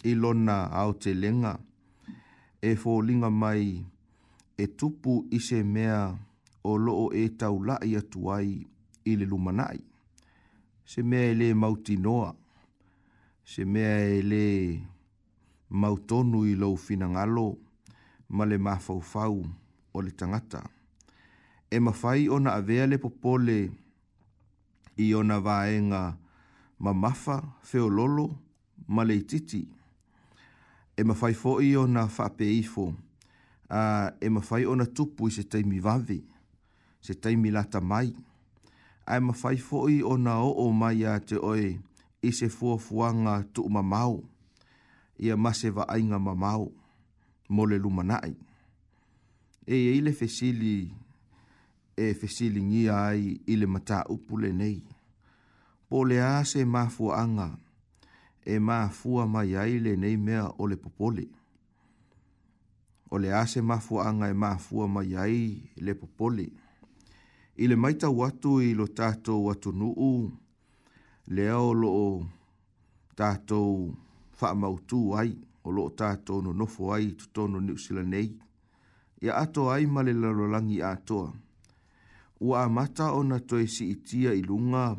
ilona 0.04 0.70
au 0.72 0.94
te 0.94 1.12
lenga 1.14 1.58
e 2.60 2.74
fo 2.76 3.00
linga 3.02 3.30
mai 3.30 3.84
e 4.58 4.66
tupu 4.66 5.26
i 5.30 5.38
se 5.40 5.62
mea 5.62 6.16
o 6.64 6.76
loo 6.78 7.10
e 7.12 7.28
tau 7.36 7.60
lai 7.64 7.92
i 9.04 9.16
le 9.16 9.24
lumanai. 9.26 9.84
Se 10.84 11.02
mea 11.02 11.30
ele 11.30 11.54
mauti 11.54 11.96
noa, 11.96 12.34
se 13.44 13.64
mea 13.64 13.98
ele 14.16 14.80
mautonu 15.68 16.44
i 16.46 16.54
lou 16.54 16.76
finangalo 16.76 17.58
ma 18.28 18.44
le 18.46 18.58
mafaufau 18.58 19.44
o 19.94 20.00
le 20.02 20.10
tangata 20.10 20.62
e 21.70 21.80
mawhai 21.80 22.28
o 22.28 22.38
na 22.38 22.54
avea 22.54 22.86
le 22.86 22.98
popole 22.98 23.70
i 24.96 25.08
o 25.14 25.22
na 25.22 25.40
vaenga 25.40 26.16
ma 26.78 26.92
mafa, 26.94 27.42
feololo, 27.62 28.30
ma 28.88 29.04
leititi. 29.04 29.66
E 30.96 31.04
mawhai 31.04 31.34
fo 31.34 31.58
i 31.60 31.74
o 31.76 31.86
na 31.86 32.04
whape 32.06 32.46
ifo, 32.58 32.92
a 33.70 34.12
e 34.20 34.28
mawhai 34.30 34.64
o 34.66 34.74
na 34.76 34.86
tupu 34.86 35.28
i 35.28 35.34
se 35.34 35.42
teimi 35.44 35.80
vavi, 35.80 36.22
se 37.00 37.14
teimi 37.14 37.50
lata 37.50 37.80
mai. 37.80 38.14
A 39.06 39.16
e 39.18 39.24
mawhai 39.24 39.56
fo 39.58 39.86
i 39.90 40.00
o 40.02 40.16
na 40.16 40.34
o 40.44 40.52
o 40.66 40.70
mai 40.72 41.04
a 41.04 41.18
te 41.20 41.36
oe 41.38 41.74
i 42.22 42.30
se 42.32 42.48
fuafuanga 42.48 43.42
tu 43.52 43.62
mamau, 43.68 44.22
i 45.24 45.30
a 45.32 45.36
mase 45.36 45.70
vaenga 45.70 46.18
mamau, 46.18 46.70
mole 47.48 47.78
lumanai. 47.78 48.36
E 49.66 49.76
eile 49.92 50.12
fesili 50.12 50.92
e 51.96 52.06
fesilingi 52.14 52.82
ai 52.90 53.40
i 53.46 53.56
le 53.56 53.66
mata 53.66 53.98
upule 54.14 54.52
nei. 54.52 54.84
Po 55.88 56.04
le 56.04 56.20
a 56.20 56.42
mafua 56.66 57.16
anga, 57.22 57.58
e 58.44 58.58
mafua 58.58 59.26
mai 59.26 59.56
ai 59.56 59.78
le 59.80 59.96
nei 59.96 60.16
mea 60.16 60.48
o 60.60 60.66
le 60.66 60.76
popole. 60.76 61.26
O 63.10 63.16
le 63.18 63.32
a 63.32 63.44
mafua 63.62 64.04
anga 64.08 64.28
e 64.28 64.34
mafua 64.34 64.86
mai 64.86 65.14
ai 65.16 65.70
le 65.76 65.94
popole. 65.94 66.46
I 67.58 67.66
le 67.66 67.76
maita 67.76 68.10
watu 68.10 68.60
i 68.60 68.74
lo 68.74 68.86
tātou 68.86 69.46
watu 69.46 69.72
nuu, 69.72 70.30
le 71.28 71.50
o 71.52 71.72
lo 71.72 72.26
tātou 73.16 73.96
whaamautu 74.38 75.16
ai, 75.16 75.32
o 75.64 75.70
lo 75.70 75.88
tātou 75.88 76.42
no 76.42 76.52
nofo 76.52 76.92
ai 76.92 77.12
tutono 77.16 77.60
niusila 77.60 78.02
nei. 78.02 78.36
Ia 79.22 79.36
ato 79.36 79.70
ai 79.70 79.86
male 79.86 80.12
lalolangi 80.12 80.82
atoa 80.82 81.32
ua 82.40 82.64
amata 82.64 83.12
ona 83.12 83.40
toe 83.40 83.66
si 83.66 83.90
itia 83.90 84.32
i 84.34 84.42
lunga, 84.42 84.96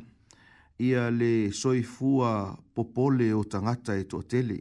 ia 0.79 1.09
le 1.11 1.51
soifua 1.53 2.57
popole 2.73 3.33
o 3.33 3.43
tangata 3.43 3.95
e 3.97 4.03
toa 4.03 4.23
tele. 4.23 4.59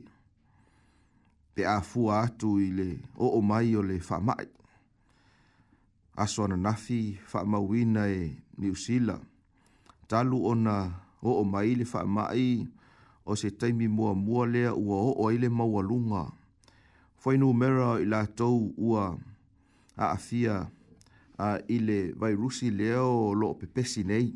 Pe 1.55 1.65
a 1.65 1.81
fua 1.81 2.21
atu 2.25 2.57
i 2.61 2.69
le 2.73 2.89
o 3.17 3.27
o 3.39 3.41
mai 3.41 3.73
o 3.77 3.83
le 3.83 3.97
whamai. 4.01 4.47
Aso 6.17 6.45
ana 6.45 6.57
nafi 6.57 7.17
whamawina 7.33 8.07
e 8.09 8.37
niusila. 8.59 9.21
Talu 10.07 10.45
ona 10.47 11.01
o 11.23 11.41
o 11.41 11.45
mai 11.45 11.75
le 11.75 11.85
whamai 11.85 12.69
o 13.25 13.37
se 13.37 13.51
taimi 13.51 13.89
mua 13.89 14.15
mua 14.15 14.47
lea 14.47 14.73
ua 14.75 14.97
o 15.01 15.11
o 15.25 15.33
ile 15.33 15.49
maualunga. 15.49 16.29
Whainu 17.27 17.53
mera 17.53 17.97
i 18.05 18.05
la 18.05 18.27
tau 18.27 18.73
ua 18.77 19.17
a 19.97 20.13
afia 20.13 20.69
a 21.39 21.61
ile 21.69 22.13
vai 22.17 22.33
rusi 22.35 22.71
lea 22.71 23.03
o 23.03 23.35
lo 23.35 23.55
pepesi 23.55 24.05
nei. 24.05 24.33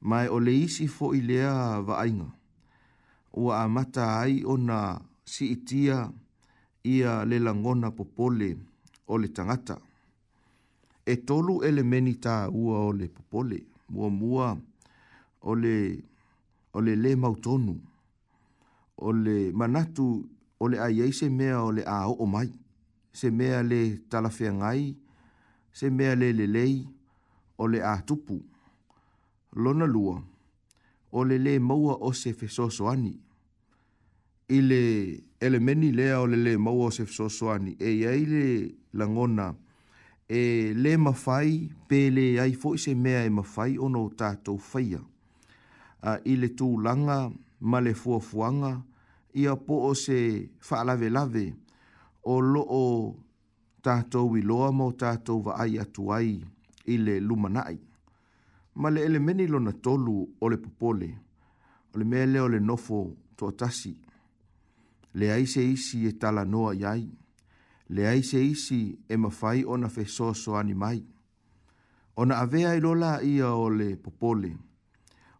Mai 0.00 0.28
o 0.28 0.38
le 0.40 0.52
isi 0.52 0.86
fo 0.88 1.12
i 1.14 1.20
lea 1.22 1.80
va 1.80 1.98
ainga. 2.04 2.26
Ua 3.32 3.64
a 3.64 3.68
mata 3.68 4.20
ai 4.20 4.42
o 4.44 4.56
na 4.56 4.98
si 5.24 5.46
itia 5.52 6.08
ia 6.84 7.24
le 7.24 7.38
langona 7.40 7.90
popole 7.90 8.56
o 9.08 9.18
le 9.18 9.28
tangata. 9.28 9.80
E 11.06 11.16
tolu 11.16 11.62
ele 11.64 11.82
meni 11.82 12.14
ta 12.20 12.48
ua 12.50 12.78
o 12.88 12.92
le 12.92 13.08
popole. 13.08 13.64
Mua 13.88 14.08
mua 14.10 14.56
o 15.42 15.54
le, 15.54 16.02
o 16.74 16.80
le 16.80 16.92
le 16.96 17.16
mautonu. 17.16 17.74
O 18.96 19.12
le 19.12 19.52
manatu 19.52 20.26
o 20.60 20.68
le 20.68 20.78
aiei 20.80 21.12
se 21.12 21.28
mea 21.28 21.60
o 21.64 21.72
le 21.72 21.82
a 21.86 22.08
o 22.08 22.26
mai. 22.26 22.50
Se 23.12 23.30
mea 23.30 23.62
le 23.62 23.96
talafea 24.10 24.52
ngai 24.52 24.96
se 25.78 25.90
mea 25.90 26.16
lelelei 26.16 26.88
o 27.58 27.68
le 27.68 27.82
a 27.84 28.00
tupu. 28.00 28.42
Lona 29.52 29.84
lua, 29.86 30.22
o 31.12 31.22
le 31.24 31.38
le 31.38 31.58
maua 31.60 31.98
o 32.00 32.12
se 32.14 32.32
fesosoani. 32.32 33.12
I 34.48 34.60
le 34.62 34.78
elemeni 35.40 35.92
lea 35.92 36.16
o 36.22 36.26
le 36.26 36.36
le 36.38 36.56
maua 36.56 36.86
o 36.86 36.90
se 36.90 37.04
fesosoani, 37.04 37.76
e 37.80 37.90
iai 37.92 38.24
le 38.24 38.74
langona, 38.92 39.54
e 40.28 40.72
le 40.76 40.96
mafai 40.96 41.68
pe 41.88 42.08
le 42.10 42.40
ai 42.40 42.54
fo 42.54 42.74
se 42.78 42.94
mea 42.94 43.22
e 43.26 43.30
mafai 43.30 43.76
o 43.78 43.88
no 43.88 44.08
tātou 44.08 44.56
whaia. 44.72 45.02
A 46.00 46.14
i 46.24 46.36
le 46.40 46.48
tū 46.58 46.78
langa 46.80 47.30
ma 47.60 47.80
le 47.80 47.92
fuafuanga, 47.92 48.80
ia 49.34 49.54
po 49.56 49.84
o 49.92 49.94
se 49.94 50.48
whaalave 50.70 51.10
lave 51.12 51.52
o 52.24 52.40
lo 52.40 52.64
o 52.64 52.82
tātou 53.86 54.34
i 54.36 54.42
loa 54.42 54.72
mō 54.74 54.88
tātou 54.98 55.44
wa 55.46 55.60
ai 55.62 55.76
atu 55.78 56.08
ai 56.16 56.32
i 56.90 56.96
le 56.98 57.20
lumanai. 57.22 57.78
Ma 58.82 58.90
le 58.90 59.04
elemeni 59.06 59.46
lo 59.46 59.60
na 59.62 59.70
tolu 59.72 60.16
o 60.40 60.48
le 60.50 60.58
popole, 60.58 61.10
o 61.94 61.98
le 62.00 62.04
mele 62.04 62.40
o 62.42 62.48
le 62.50 62.58
nofo 62.60 62.98
tō 63.38 63.52
tasi. 63.60 63.94
Le 65.16 65.30
aise 65.36 65.62
isi 65.70 66.02
e 66.08 66.12
tala 66.20 66.42
noa 66.44 66.74
iai, 66.74 67.04
le 67.94 68.08
aise 68.10 68.42
isi 68.42 68.80
e 69.08 69.16
mawhai 69.16 69.62
o 69.70 69.78
na 69.78 69.88
fesoso 69.88 70.58
ani 70.58 70.74
mai. 70.74 70.98
O 72.16 72.24
na 72.26 72.40
avea 72.42 72.74
i 72.74 72.82
lola 72.82 73.20
ia 73.22 73.52
o 73.54 73.68
le 73.70 73.92
popole, 73.96 74.50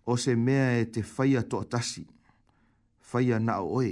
o 0.06 0.16
se 0.16 0.36
mea 0.36 0.76
e 0.78 0.86
te 0.86 1.02
whaia 1.16 1.42
tō 1.42 1.64
tasi, 1.72 2.06
whaia 3.10 3.42
na 3.42 3.58
oe. 3.62 3.90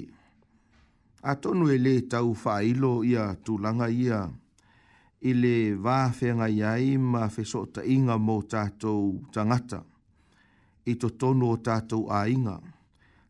A 1.25 1.35
tonu 1.41 1.67
e 1.75 1.79
le 1.81 1.99
tau 2.13 2.33
whaailo 2.37 2.95
ia 3.05 3.29
tūlanga 3.45 3.91
ia, 3.91 4.23
i 5.25 5.33
le 5.33 5.75
wāwhenga 5.81 6.51
iai 6.53 6.97
ma 7.01 7.27
whesok 7.35 7.71
ta 7.79 7.83
inga 7.97 8.17
mō 8.21 8.35
tātou 8.55 9.23
tangata 9.33 9.79
i 10.85 10.95
to 11.01 11.09
tono 11.17 11.49
o 11.55 11.57
tātou 11.65 12.11
a 12.13 12.27
inga. 12.29 12.59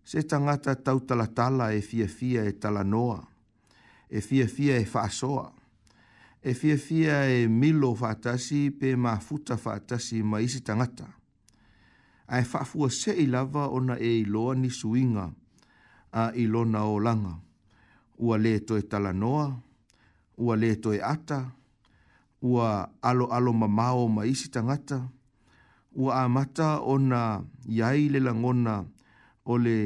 Se 0.02 0.24
tangata 0.26 0.74
tau 0.74 0.98
talatala 1.06 1.68
e 1.72 1.78
fia 1.80 2.08
fia 2.10 2.42
e 2.50 2.56
talanoa, 2.58 3.20
e 4.10 4.20
fia 4.20 4.48
fia 4.50 4.80
e 4.80 4.88
whaasoa, 4.90 5.44
e 6.42 6.54
fia 6.58 6.76
fia 6.78 7.20
e 7.30 7.46
milo 7.46 7.92
whaatasi 8.00 8.72
pe 8.80 8.96
mā 8.98 9.14
futa 9.22 9.54
whaatasi 9.54 10.24
ma 10.26 10.42
isi 10.42 10.64
tangata. 10.66 11.06
Ai 12.26 12.42
whaafua 12.42 12.90
se 12.90 13.12
i 13.14 13.28
lava 13.30 13.68
ona 13.70 13.94
e 14.00 14.16
iloa 14.24 14.58
ni 14.58 14.68
suinga 14.70 15.30
a 16.10 16.30
ilona 16.34 16.88
o 16.90 16.98
langa. 16.98 17.38
Ua 18.18 18.34
le 18.38 18.58
to 18.66 18.80
e 18.80 18.82
talanoa, 18.82 19.46
ua 20.42 20.56
le 20.56 20.74
to 20.82 20.90
e 20.92 20.98
ata, 21.02 21.44
ua 22.44 22.90
alo 23.00 23.24
alo 23.32 23.52
mamao 23.52 24.04
ma 24.14 24.24
isi 24.28 24.46
tangata, 24.54 25.08
ua 25.96 26.24
amata 26.28 26.66
ona 26.92 27.20
yai 27.78 28.02
le 28.12 28.18
langona 28.26 28.74
ole 29.52 29.76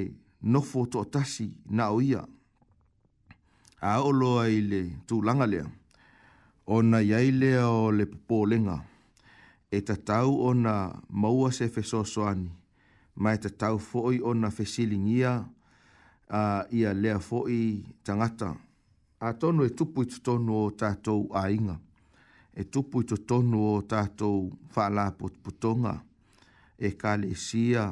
nofo 0.51 0.81
to 0.93 1.01
tasi 1.13 1.47
na 1.77 1.85
oia. 1.99 2.23
A 3.79 3.93
olo 4.09 4.31
ai 4.45 4.57
le 4.71 4.81
tu 5.07 5.17
langalea, 5.27 5.65
ona 6.77 6.99
yai 7.11 7.29
lea 7.41 7.63
o 7.79 7.93
le 7.99 8.05
popo 8.13 8.37
lenga, 8.51 8.77
e 9.71 9.79
tatau 9.89 10.29
ona 10.51 10.75
maua 11.21 11.49
se 11.57 11.65
feso 11.75 12.01
soani, 12.13 12.51
ma 13.23 13.29
e 13.39 13.39
tatau 13.45 13.77
foi 13.89 14.17
ona 14.31 14.49
fesilingia 14.57 15.33
a 16.41 16.67
ia 16.79 16.91
lea 17.03 17.19
foi 17.29 17.59
tangata. 18.05 18.51
A 19.19 19.29
tonu 19.41 19.61
e 19.67 19.71
tupu 19.77 20.01
i 20.03 20.07
tutonu 20.11 20.53
o 20.67 20.71
tatou 20.81 21.23
a 21.31 21.51
inga 21.59 21.77
e 22.61 22.65
tupu 22.65 23.01
i 23.01 23.05
to 23.09 23.17
tonu 23.29 23.61
o 23.71 23.75
tātou 23.93 24.49
whālā 24.75 25.05
putputonga, 25.19 25.93
e 26.75 26.89
kāle 26.99 27.31
sia, 27.39 27.85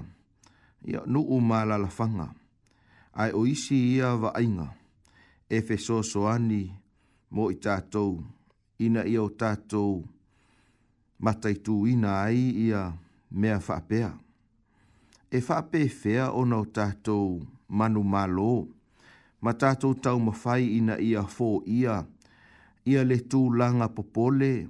ia 0.83 1.03
nuu 1.07 1.37
u 1.37 1.39
mālalafanga, 1.41 2.27
ai 3.15 3.29
o 3.39 3.45
isi 3.47 3.79
ia 3.95 4.11
wa 4.23 4.33
ainga, 4.35 4.67
e 5.49 5.61
fe 5.63 5.79
so 5.79 6.27
ani 6.27 6.65
mo 7.31 7.47
i 7.55 7.55
tātou, 7.63 8.19
ina 8.83 9.07
ia 9.07 9.23
o 9.23 9.29
tātou, 9.31 10.03
matai 11.21 11.55
tū 11.65 11.87
ina 11.91 12.23
ai 12.27 12.43
ia 12.67 12.83
mea 13.31 13.61
whapea. 13.69 14.11
E 15.31 15.41
whape 15.49 15.85
fea 15.91 16.33
ona 16.33 16.59
o 16.59 16.65
tātou 16.67 17.39
manu 17.69 18.03
mālo, 18.03 18.65
ma 19.43 19.53
tātou 19.55 19.95
tau 19.95 20.19
mawhai 20.27 20.65
ina 20.81 20.99
ia 20.99 21.23
fō 21.23 21.61
ia, 21.67 22.03
ia 22.87 23.03
le 23.05 23.17
tūlanga 23.27 23.89
popole, 23.95 24.69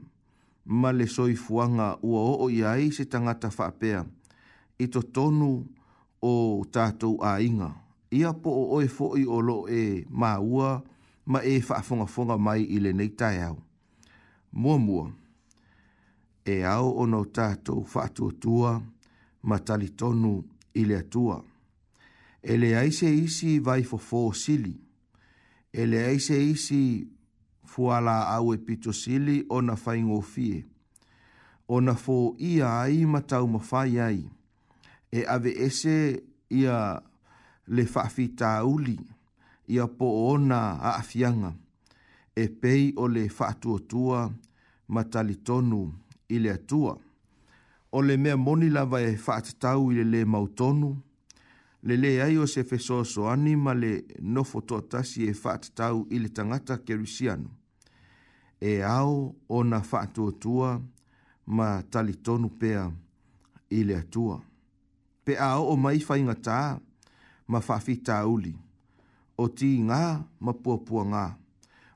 ma 0.64 0.90
le 0.96 1.04
fuanga 1.06 1.90
ua 2.02 2.20
oo 2.36 2.46
ia 2.50 2.72
i 2.80 2.88
se 2.90 3.04
tangata 3.04 3.48
whapea, 3.52 4.00
i 4.80 4.86
to 4.88 5.02
tonu 5.02 5.50
o 6.22 6.32
tātou 6.74 7.18
ainga. 7.22 7.68
Ia 8.16 8.32
po 8.32 8.50
o 8.62 8.76
oe 8.78 8.88
fo'i 8.88 9.26
o 9.28 9.40
lo 9.40 9.66
e 9.68 10.06
maua, 10.10 10.82
ma 11.26 11.40
e 11.44 11.58
whaafongafonga 11.60 12.38
mai 12.38 12.62
i 12.62 12.78
le 12.80 12.92
nei 12.92 13.08
tai 13.18 13.40
au. 13.42 13.58
Mua 14.56 14.78
mua, 14.78 15.10
e 16.44 16.62
au 16.64 16.94
ono 17.02 17.20
tātou 17.24 17.84
whaatua 17.84 18.32
tua, 18.40 18.72
ma 19.42 19.58
tali 19.58 19.90
tonu 19.90 20.38
i 20.74 20.84
le 20.88 20.96
atua. 21.02 21.42
E 22.42 22.54
aise 22.78 23.10
isi 23.10 23.58
vai 23.60 23.82
fo 23.84 23.98
fo 23.98 24.32
sili, 24.32 24.78
Ele 25.76 25.96
le 25.98 26.04
aise 26.08 26.36
isi 26.40 26.78
fuala 27.66 28.28
au 28.28 28.54
e 28.54 28.58
pitosili 28.58 29.44
o 29.48 29.62
na 29.62 29.76
whaingofie. 29.86 30.64
O 31.68 31.80
na 31.80 31.92
fō 31.92 32.34
ia 32.38 32.80
ai 32.80 33.04
matau 33.06 33.48
mawhai 33.48 33.98
ai, 34.00 34.20
e 35.12 35.24
ave 35.26 35.50
ese 35.50 36.22
ia 36.50 37.02
le 37.66 37.86
whaafita 37.94 38.64
uli, 38.64 38.98
ia 39.68 39.86
po 39.86 40.06
o 40.28 40.38
na 40.38 40.78
aafianga, 40.80 41.52
e 42.36 42.48
pei 42.48 42.92
o 42.96 43.08
le 43.08 43.26
whaatuatua 43.38 44.30
matalitonu 44.88 45.92
i 46.28 46.38
le 46.38 46.50
atua. 46.52 46.98
O 47.92 48.02
le 48.02 48.16
mea 48.16 48.36
moni 48.36 48.70
lava 48.70 49.00
e 49.02 49.16
whaatatau 49.26 49.90
i 49.92 49.96
le 49.96 50.04
le 50.04 50.24
mautonu, 50.24 50.96
le 51.86 51.94
le 51.96 52.10
ai 52.22 52.34
o 52.42 52.46
se 52.50 52.64
fe 52.66 52.78
soso 52.80 53.28
ani 53.30 53.52
ma 53.56 53.72
le 53.74 53.92
nofo 54.20 54.60
tasi 54.90 55.20
e 55.30 55.32
fat 55.42 55.62
tau 55.78 55.96
i 56.14 56.18
le 56.18 56.28
tangata 56.36 56.74
kerisianu. 56.86 57.46
E 58.60 58.72
ao 58.82 59.14
ona 59.56 59.78
na 59.78 59.82
fatu 59.90 60.24
tua 60.42 60.70
ma 61.56 61.68
talitonu 61.92 62.48
pea 62.60 62.82
ile 63.78 63.94
tua 63.94 64.02
atua. 64.02 64.40
Pe 65.24 65.32
ao 65.48 65.62
o 65.72 65.76
mai 65.84 65.98
fai 66.06 66.20
ngata 66.26 66.58
ma 67.50 67.58
fafi 67.68 67.94
tauli. 68.06 68.54
O 69.36 69.44
ti 69.56 69.70
ngā 69.86 70.04
ma 70.44 70.52
puapua 70.62 71.02
ngā. 71.12 71.26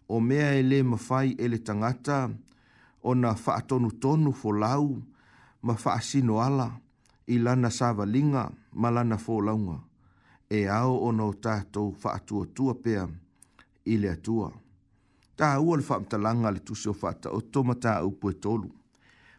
O 0.09 0.17
mea 0.21 0.55
e, 0.55 0.61
e 0.61 0.63
le 0.69 0.79
ma 0.91 0.97
fai 1.07 1.29
e 1.45 1.49
tangata 1.67 2.19
ona 3.11 3.27
na 3.29 3.35
fatonu 3.45 3.91
tonu 4.03 4.31
fo 4.41 4.51
lau 4.63 5.03
ma 5.67 5.75
faasino 5.75 6.39
ala 6.39 6.69
i 7.27 7.37
sava 7.71 8.07
linga 8.07 8.47
malana 8.73 9.17
fō 9.17 9.41
launga, 9.45 9.81
e 10.51 10.67
ao 10.69 10.97
o 11.03 11.13
nō 11.13 11.29
tātou 11.43 11.93
whaatua 12.03 12.47
tua 12.55 12.75
pea 12.75 13.07
i 13.87 13.97
lea 13.99 14.17
tua. 14.17 14.51
Tā 15.37 15.51
ua 15.63 15.79
le 15.79 15.83
whaamta 15.87 16.19
langa 16.19 16.51
le 16.53 16.61
tuse 16.61 16.91
o 16.91 16.95
whaata 16.95 17.31
o 17.33 17.41
tō 17.41 17.63
mata 17.65 18.01
upo 18.05 18.31
e 18.31 18.35
tolu. 18.35 18.69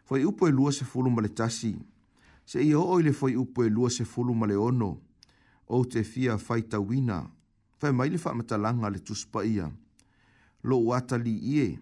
Foi 0.04 0.24
upo 0.24 0.48
e 0.48 0.52
lua 0.52 0.72
se 0.72 0.84
fulu 0.84 1.10
male 1.10 1.28
tasi, 1.28 1.74
se 2.46 2.62
i 2.64 2.74
o 2.74 2.98
le 2.98 3.12
foi 3.12 3.36
upo 3.36 3.64
e 3.64 3.70
lua 3.70 3.90
se 3.90 4.04
fulu 4.04 4.34
male 4.34 4.54
ono, 4.56 4.96
o 5.68 5.84
te 5.84 6.02
fia 6.02 6.36
whai 6.48 6.62
tawina, 6.62 7.20
whai 7.80 7.92
mai 7.92 8.10
le 8.10 8.18
whaamta 8.18 8.58
langa 8.58 8.90
le 8.90 8.98
tuspa 8.98 9.44
ia. 9.44 9.70
Lo 10.62 10.78
wata 10.84 11.16
li 11.16 11.38
ie, 11.56 11.78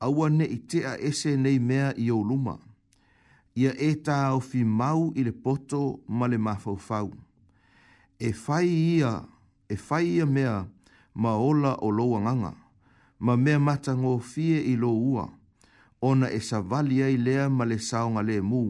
aua 0.00 0.28
ne 0.30 0.44
i 0.44 0.58
tea 0.64 0.96
ese 1.00 1.36
nei 1.36 1.58
mea 1.58 1.92
i 1.96 2.10
o 2.10 2.22
luma 2.22 2.58
ia 3.56 3.70
e 3.78 3.92
tā 4.02 4.18
o 4.34 4.40
fi 4.42 4.64
mau 4.66 5.12
i 5.14 5.22
le 5.26 5.32
poto 5.32 6.00
ma 6.08 6.26
le 6.30 6.38
mafaufau. 6.38 7.10
E 8.18 8.32
fai 8.34 8.66
ia, 8.68 9.14
e 9.70 9.76
fai 9.76 10.06
ia 10.16 10.26
mea 10.26 10.64
ma 11.14 11.36
ola 11.38 11.76
o 11.86 11.90
loa 11.90 12.20
nganga, 12.20 12.52
ma 13.20 13.36
mea 13.36 13.58
mata 13.58 13.92
ngō 13.94 14.12
fie 14.32 14.58
i 14.72 14.74
lo 14.76 14.90
ua, 14.90 15.24
ona 16.02 16.26
e 16.36 16.40
sa 16.42 16.58
vali 16.60 17.02
ai 17.02 17.16
lea 17.16 17.48
ma 17.48 17.64
le 17.64 17.78
saonga 17.78 18.22
le 18.22 18.40
mū 18.42 18.64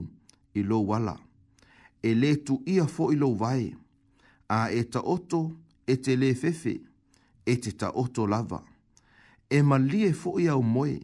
i 0.59 0.63
lo 0.63 0.79
wala. 0.93 1.17
E 2.03 2.13
le 2.15 2.35
tu 2.45 2.61
ia 2.67 2.85
fo 2.87 3.11
i 3.13 3.17
lo 3.17 3.33
vai, 3.35 3.73
a 4.53 4.69
e 4.71 4.83
ta 4.93 5.01
oto 5.01 5.41
e 5.87 5.97
te 5.97 6.17
le 6.17 6.35
fefe, 6.35 6.77
e 7.47 7.57
te 7.59 7.73
ta 7.75 7.89
oto 7.97 8.27
lava. 8.27 8.61
E 9.49 9.63
ma 9.63 9.77
e 9.79 10.13
fo 10.13 10.39
i 10.39 10.47
au 10.49 10.61
moe, 10.63 10.99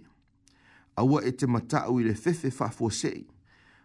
a 0.96 1.02
ua 1.04 1.22
e 1.24 1.32
te 1.34 1.46
matau 1.46 1.98
i 2.00 2.04
le 2.04 2.14
fefe 2.14 2.50
fa 2.50 2.68
fosei, 2.68 3.26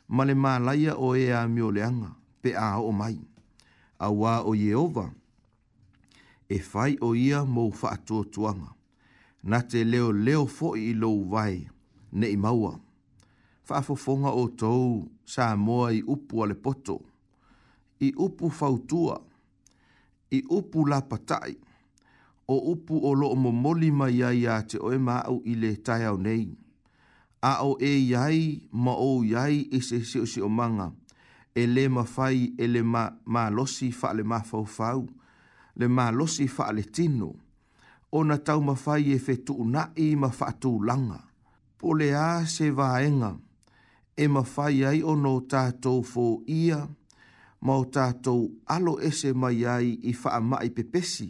ma 0.07 0.25
le 0.25 0.33
malaia 0.35 0.95
o 0.97 1.09
e 1.17 1.31
a 1.33 1.47
mioleanga 1.53 2.09
pe 2.41 2.49
a 2.53 2.69
o 2.87 2.91
mai. 2.99 3.17
A 3.97 4.07
wā 4.19 4.33
o 4.43 4.51
Yehova, 4.55 5.05
e 6.51 6.57
fai 6.69 6.93
o 7.05 7.15
ia 7.15 7.39
mou 7.45 7.71
whaatua 7.79 8.23
tuanga. 8.33 8.69
Na 9.43 9.59
te 9.69 9.83
leo 9.83 10.11
leo 10.11 10.45
fo 10.47 10.75
i 10.77 10.91
lou 11.01 11.23
vai, 11.31 11.67
ne 12.11 12.27
i 12.29 12.37
maua. 12.37 12.73
Whaafofonga 13.67 14.31
o 14.41 14.45
tou 14.59 15.07
sa 15.33 15.55
moa 15.55 15.93
i 15.93 16.01
upu 16.13 16.43
ale 16.43 16.53
poto. 16.55 16.97
I 17.99 18.09
upu 18.19 18.49
fautua, 18.51 19.15
i 20.31 20.43
upu 20.57 20.85
la 20.89 20.99
patai. 21.01 21.55
O 22.47 22.57
upu 22.73 22.99
o 23.07 23.13
loo 23.15 23.35
momolima 23.35 24.09
ia 24.11 24.33
ia 24.33 24.61
te 24.61 24.77
oema 24.81 25.23
au 25.25 25.39
i 25.47 25.55
le 25.55 25.71
tai 25.75 26.03
au 26.05 26.17
nei 26.19 26.57
a 27.47 27.61
o 27.63 27.75
e 27.79 27.91
yai 28.11 28.59
ma 28.73 28.93
o 28.97 29.21
yai 29.23 29.57
e 29.69 29.77
se 29.81 30.01
se 30.03 30.17
o 30.19 30.25
se 30.25 30.41
o 30.41 30.49
manga. 30.49 30.91
E 31.53 31.63
le 31.67 31.87
ma 31.87 32.03
fai 32.03 32.55
e 32.57 32.65
le 32.73 32.81
ma, 32.81 33.03
ma 33.33 33.49
losi 33.55 33.91
fa 33.91 34.09
le 34.17 34.23
ma 34.23 34.39
fau 34.49 34.65
fau. 34.65 35.01
Le 35.79 35.87
ma 35.87 36.05
losi 36.11 36.47
fa 36.47 36.65
le 36.75 36.83
tino. 36.95 37.31
O 38.11 38.19
na 38.27 38.35
tau 38.47 38.59
e 38.61 38.65
ma 38.67 38.75
fai 38.85 39.03
e 39.15 39.19
fe 39.25 39.35
na 39.73 39.83
i 39.95 40.07
ma 40.21 40.29
fa 40.37 40.47
tu 40.61 40.71
langa. 40.87 41.21
Po 41.77 41.87
le 41.99 42.09
a 42.15 42.45
se 42.55 42.65
vaenga. 42.79 43.31
E 44.21 44.27
ma 44.33 44.41
fai 44.53 44.77
ai 44.89 44.99
o 45.09 45.13
no 45.23 45.33
tatou 45.51 45.99
fo 46.11 46.25
ia. 46.63 46.79
Ma 47.65 47.73
o 47.81 47.85
tatou 47.95 48.43
alo 48.75 48.93
e 48.99 49.09
se 49.19 49.29
ma 49.41 49.49
yai 49.63 49.89
i 50.09 50.13
fa 50.21 50.31
ma 50.49 50.57
i 50.63 50.69
pepesi. 50.75 51.27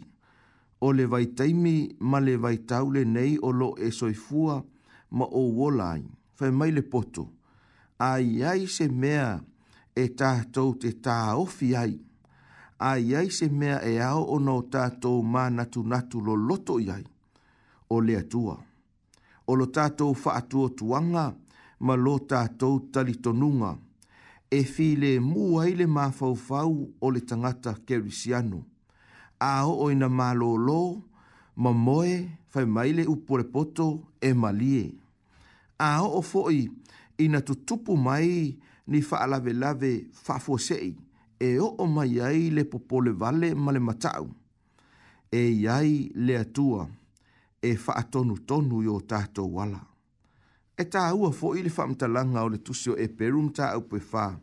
O 0.84 0.88
le 0.96 1.04
vai 1.12 1.26
taimi 1.36 1.76
ma 2.10 2.18
le 2.26 2.34
vai 2.42 2.56
le 2.94 3.02
nei 3.14 3.34
o 3.46 3.50
lo 3.60 3.70
e 3.76 3.88
soifua. 3.92 4.56
fua 4.58 4.74
ma 5.10 5.24
o 5.24 5.42
wolai, 5.52 6.02
fai 6.34 6.50
mai 6.50 6.72
poto. 6.82 7.30
Ai 7.98 8.42
ai 8.42 8.66
se 8.66 8.88
mea 8.88 9.40
e 9.94 10.04
tātou 10.14 10.74
te 10.78 10.90
tā 11.04 11.36
ofi 11.36 11.74
ai. 11.76 11.98
Ai 12.78 13.14
ai 13.14 13.30
se 13.30 13.48
mea 13.48 13.80
e 13.82 13.98
ao 14.00 14.24
o 14.34 14.38
no 14.38 14.60
tātou 14.62 15.22
mā 15.24 15.48
natu 15.50 15.82
natu 15.82 16.20
lo 16.20 16.34
loto 16.34 16.78
i 16.78 16.90
ai. 16.90 17.04
O 17.88 18.00
lea 18.00 18.22
tua. 18.22 18.56
O 19.48 19.54
lo 19.54 19.66
tātou 19.70 20.12
whaatua 20.12 20.70
tuanga, 20.76 21.32
ma 21.80 21.94
lo 21.96 22.18
tātou 22.18 22.84
talitonunga. 22.92 23.76
E 24.50 24.62
file 24.64 25.16
mu 25.20 25.56
ai 25.62 25.72
le 25.74 25.86
mā 25.88 26.10
fau 26.12 26.34
fau 26.36 26.86
o 27.00 27.10
le 27.10 27.20
tangata 27.22 27.76
kerisiano. 27.86 28.64
A 29.40 29.66
o 29.68 29.88
ina 29.90 30.08
mā 30.12 30.34
lo, 30.36 30.54
lo, 30.56 30.80
ma 31.56 31.72
moe 31.72 32.28
fai 32.48 32.66
maile 32.66 33.04
upore 33.06 33.44
poto 33.44 34.02
e 34.20 34.34
malie. 34.34 34.94
A 35.78 36.02
o 36.04 36.18
o 36.18 36.22
foi 36.22 36.68
ina 37.18 37.40
tutupu 37.40 37.96
mai 37.96 38.58
ni 38.86 39.00
fa 39.02 39.16
alave 39.16 39.52
lave 39.52 40.06
fa 40.12 40.38
fosei 40.38 40.96
e 41.40 41.58
o 41.58 41.74
o 41.78 41.86
mai 41.86 42.20
ai 42.20 42.50
le 42.50 42.64
popole 42.64 43.10
vale 43.10 43.54
ma 43.54 43.72
le 43.72 43.78
matau. 43.80 44.28
E 45.32 45.40
iai 45.50 46.10
le 46.14 46.36
atua 46.38 46.88
e 47.62 47.74
fa 47.76 47.92
atonu 47.94 48.34
tonu 48.46 48.82
yo 48.86 49.00
tato 49.10 49.42
wala. 49.56 49.80
E 50.76 50.84
ta 50.86 51.14
ua 51.14 51.30
foi 51.32 51.62
le 51.62 51.70
fa 51.70 51.86
mtalanga 51.88 52.44
o 52.44 52.48
le 52.48 52.58
tusio 52.58 52.94
e 52.96 53.08
peru 53.08 53.40
mta 53.42 53.70
au 53.72 53.80
pe 53.82 53.98
fa. 54.00 54.38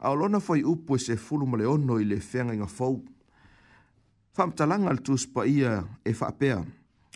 A 0.00 0.10
olona 0.10 0.38
foi 0.40 0.62
upo 0.62 0.94
e 0.94 0.98
se 0.98 1.16
fulu 1.16 1.44
ma 1.46 1.56
le 1.56 1.64
ono 1.64 1.98
i 1.98 2.04
le 2.04 2.20
fenga 2.20 2.54
inga 2.54 2.66
fau 2.66 3.02
faamatalaga 4.38 4.92
le 4.94 5.16
pa 5.34 5.46
ia 5.46 5.84
e 6.04 6.12
faapea 6.12 6.64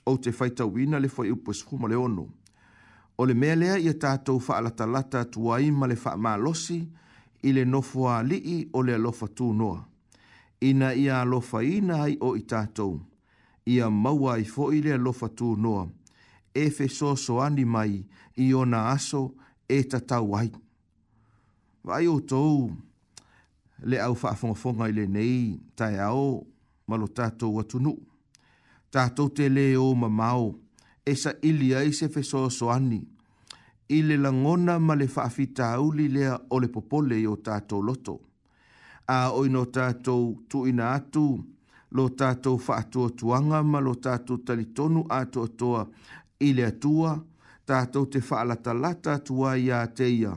ou 0.07 0.18
te 0.18 0.33
faitauina 0.33 0.99
le 1.01 1.09
foi 1.09 1.31
upu 1.31 1.51
esufuma 1.55 1.89
le 1.89 1.95
ono 1.95 2.27
o 3.18 3.25
le 3.27 3.35
mea 3.35 3.55
lea 3.57 3.79
ia 3.79 3.95
tatou 3.95 4.41
faalatalata 4.41 5.25
tuai 5.31 5.70
ma 5.70 5.87
le 5.87 5.95
faamalosi 5.95 6.79
i 7.43 7.53
le 7.53 7.64
nofo 7.64 8.09
ali'i 8.11 8.68
o 8.73 8.83
le 8.83 8.95
alofa 8.95 9.29
tunoa 9.29 9.85
ina 10.61 10.95
ia 10.95 11.20
alofaina 11.20 12.03
ai 12.03 12.18
o 12.20 12.35
i 12.37 12.43
tatou 12.43 12.99
ia 13.66 13.91
maua 13.91 14.35
ai 14.35 14.45
fo'i 14.45 14.83
le 14.83 14.93
alofa 14.95 15.29
tunoa 15.29 15.87
e 16.55 16.70
fesoasoani 16.70 17.64
mai 17.64 18.05
i 18.37 18.53
ona 18.55 18.89
aso 18.89 19.31
e 19.68 19.83
tatau 19.83 20.35
Vai 21.85 22.07
o 22.07 22.20
tou, 22.20 22.70
le 23.85 23.99
au 24.01 24.14
faafogafoga 24.14 24.89
i 24.89 24.93
lenei 24.93 25.59
taeao 25.75 26.47
ma 26.87 26.97
lo 26.97 27.07
tātou 27.09 27.61
atunu. 27.61 27.95
Tātou 28.93 29.30
te 29.33 29.49
leo 29.49 29.87
ma 29.97 30.09
mau, 30.11 30.53
e 31.07 31.14
sa 31.18 31.33
ili 31.43 31.72
ai 31.76 31.93
se 31.97 32.09
feso 32.12 32.45
soani, 32.51 33.01
i 33.93 34.03
le 34.07 34.16
langona 34.16 34.78
ma 34.80 34.95
le 34.97 35.07
whaafita 35.14 35.72
auli 35.76 36.07
lea 36.09 36.37
o 36.51 36.61
le 36.62 36.68
popole 36.72 37.18
i 37.20 37.26
o 37.26 37.35
tātou 37.45 37.83
loto. 37.85 38.18
A 39.09 39.33
oino 39.35 39.64
tātou 39.66 40.37
tu 40.49 40.62
ina 40.68 40.93
atu, 40.97 41.26
lo 41.93 42.07
tātou 42.16 42.61
whaatua 42.68 43.11
tuanga 43.18 43.61
ma 43.64 43.80
lo 43.80 43.93
tātou 44.01 44.39
talitonu 44.49 45.03
atua 45.12 45.49
toa 45.61 45.83
i 46.41 46.53
le 46.57 46.64
atua, 46.70 47.16
tātou 47.68 48.07
te 48.09 48.22
whaalata 48.22 48.72
lata 48.74 49.18
tua 49.26 49.57
i 49.61 49.68
a 49.72 49.83
teia, 49.89 50.33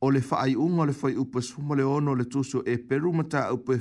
o 0.00 0.10
le 0.10 0.20
whaai 0.24 0.56
unga 0.60 0.84
le 0.90 0.96
whai 0.96 1.14
upa 1.20 1.40
sumale 1.42 1.84
le 2.18 2.24
tuso 2.24 2.62
e 2.66 2.76
peru 2.78 3.12
ma 3.12 3.22
tā 3.22 3.46
upa 3.52 3.76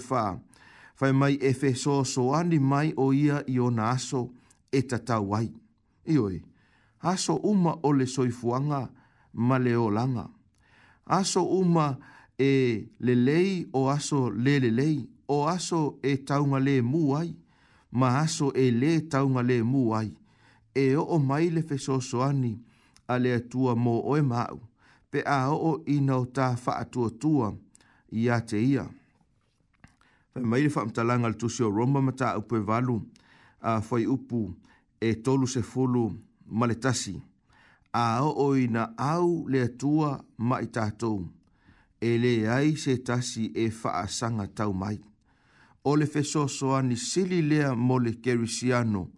fai 1.00 1.12
mai 1.20 1.36
e 1.42 1.52
fe 1.54 1.70
so 1.84 1.96
so 2.14 2.24
ani 2.40 2.58
mai 2.72 2.88
o 3.04 3.14
ia 3.24 3.38
i 3.48 3.56
o 3.66 3.70
na 3.78 3.84
aso 3.96 4.22
e 4.72 4.80
tatau 4.90 5.26
ai. 5.40 5.48
Ioi, 6.14 6.38
aso 7.12 7.34
uma 7.52 7.72
o 7.88 7.94
le 7.98 8.06
soifuanga 8.16 8.82
ma 9.48 9.56
le 9.66 9.74
o 9.80 9.88
langa. 9.98 10.26
Aso 11.18 11.42
uma 11.60 11.86
e 12.38 12.90
lelei 13.06 13.52
o 13.72 13.82
aso 13.96 14.20
lelelei, 14.46 15.00
o 15.36 15.48
aso 15.54 15.82
e 16.10 16.18
taunga 16.28 16.60
le 16.68 16.76
mu 16.92 17.02
ai, 17.20 17.32
ma 18.00 18.08
aso 18.24 18.48
e 18.52 18.66
le 18.82 18.92
taunga 19.12 19.42
le 19.50 19.58
mu 19.72 19.82
ai. 20.00 20.12
E 20.84 20.96
o 21.00 21.04
o 21.16 21.20
mai 21.30 21.46
le 21.56 21.62
fe 21.68 21.76
so 21.86 21.96
so 22.10 22.18
ani 22.30 22.54
a 23.08 23.16
le 23.24 23.30
atua 23.40 23.74
mo 23.84 23.96
oe 24.12 24.22
mau, 24.32 24.58
pe 25.10 25.20
a 25.24 25.40
o 25.54 25.72
ina 25.96 26.14
o 26.18 26.24
ta 26.36 26.46
faa 26.64 26.84
tua 26.92 27.10
tua 27.22 27.48
i 28.12 28.24
a 28.28 28.38
te 28.50 28.60
ia. 28.74 28.84
Ia 28.84 28.99
mai 30.46 30.64
le 30.64 30.70
faamatalaga 30.70 31.28
le 31.30 31.34
tusi 31.36 31.64
o 31.64 31.70
roma 31.70 32.02
mata 32.02 32.32
taupu 32.34 32.56
e 32.56 32.60
valu 32.60 32.98
a 33.62 33.82
fai 33.82 34.06
upu 34.08 34.56
e 35.02 35.10
tolu 35.24 35.48
se 35.48 35.62
fulu 35.62 36.12
maletasi. 36.50 37.14
le 37.14 37.20
tasi 37.20 37.24
a 37.94 38.24
oo 38.24 38.56
ina 38.56 38.94
au 39.16 39.48
le 39.50 39.62
atua 39.62 40.24
ma 40.38 40.60
i 40.62 40.68
tatou 40.68 41.28
e 42.02 42.18
leai 42.18 42.76
se 42.78 42.94
tasi 43.08 43.52
e 43.64 43.70
faasaga 43.70 44.46
tau 44.56 44.74
mai 44.74 45.00
o 45.84 45.96
le 45.96 46.06
fesoasoani 46.06 46.98
sili 46.98 47.42
lea 47.42 47.76
mo 47.76 48.00
le 48.00 48.12
kerisiano 48.22 49.10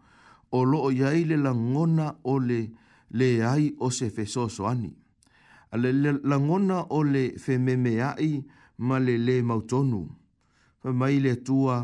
o 0.52 0.66
loo 0.66 0.92
iai 0.92 1.24
le 1.30 1.38
lagona 1.38 2.16
o 2.24 2.40
le 2.40 2.70
leai 3.12 3.74
o 3.80 3.90
se 3.90 4.10
fesoasoani 4.10 4.92
a 5.72 5.78
le 5.78 6.12
langona 6.30 6.78
o 6.90 7.04
le 7.04 7.38
fememe 7.38 8.02
ai 8.02 8.44
ma 8.78 8.98
le 9.00 9.16
lē 9.18 9.44
mautonu 9.44 10.21
pa 10.82 10.90
mai 11.00 11.16
le 11.26 11.34
tua 11.48 11.78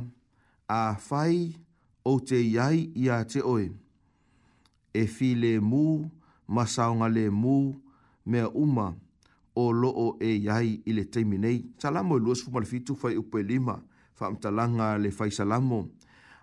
a 0.80 0.98
fai 1.08 1.38
o 2.04 2.14
te 2.28 2.38
iai 2.56 2.80
i 2.98 3.06
a 3.14 3.22
te 3.32 3.40
oi. 3.54 3.68
E 4.94 5.02
fi 5.16 5.30
le 5.42 5.54
mū, 5.72 5.84
masaunga 6.56 7.08
le 7.16 7.26
mū, 7.42 7.58
mea 8.30 8.48
uma 8.64 8.88
o 9.62 9.66
loo 9.82 10.08
e 10.22 10.30
iai 10.46 10.70
i 10.90 10.96
le 10.98 11.04
teimi 11.14 11.38
nei. 11.44 11.60
Salamo 11.82 12.18
e 12.18 12.20
luas 12.24 12.40
fuma 12.44 12.60
le 12.62 12.66
fitu 12.72 12.96
fai 13.02 13.16
upe 13.22 13.40
lima, 13.50 13.76
whaamtalanga 14.20 14.88
le 15.04 15.12
fai 15.12 15.32
salamo. 15.32 15.80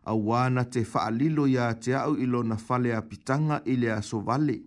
A 0.05 0.15
wana 0.15 0.65
te 0.73 0.85
faalilo 0.85 1.47
ia 1.49 1.73
te 1.75 1.95
au 1.97 2.15
ilo 2.19 2.43
na 2.43 2.57
fale 2.57 2.95
a 2.95 3.03
pitanga 3.03 3.63
i 3.65 3.75
le 3.81 3.91
aso 3.99 4.21
vale. 4.21 4.59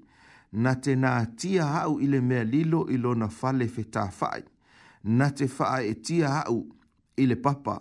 Na 0.64 0.74
te 0.82 0.96
nā 0.96 1.14
tia 1.40 1.66
au 1.84 2.00
i 2.02 2.08
le 2.10 2.20
mea 2.22 2.44
lilo 2.44 2.88
ilo 2.90 3.14
na 3.16 3.28
fale 3.30 3.68
fetā 3.68 4.10
fai. 4.12 4.42
Na 5.04 5.30
te 5.32 5.48
faa 5.48 5.80
e 5.86 5.94
tia 6.02 6.42
au 6.50 6.66
i 7.18 7.26
le 7.26 7.36
papa. 7.36 7.76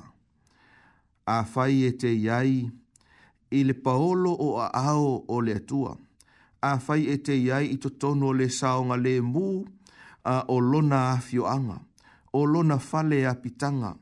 A 1.26 1.36
fai 1.44 1.84
e 1.86 1.92
te 2.00 2.08
iai 2.14 2.54
i 3.50 3.62
le 3.64 3.74
paolo 3.74 4.30
o 4.32 4.48
a 4.62 4.68
ao 4.90 5.24
o 5.28 5.40
le 5.44 5.54
atua. 5.60 5.96
A 6.70 6.76
fai 6.80 7.02
e 7.14 7.18
te 7.24 7.34
iai 7.46 7.66
i 7.74 7.76
to 7.82 7.90
tono 8.00 8.30
le 8.38 8.46
saonga 8.48 8.96
le 9.04 9.14
mu 9.32 9.46
a 10.24 10.36
o 10.54 10.56
lona 10.70 10.98
a 11.14 11.18
fioanga. 11.26 11.76
O 12.32 12.40
lona 12.44 12.78
fale 12.78 13.20
a 13.26 13.34
pitanga. 13.42 13.92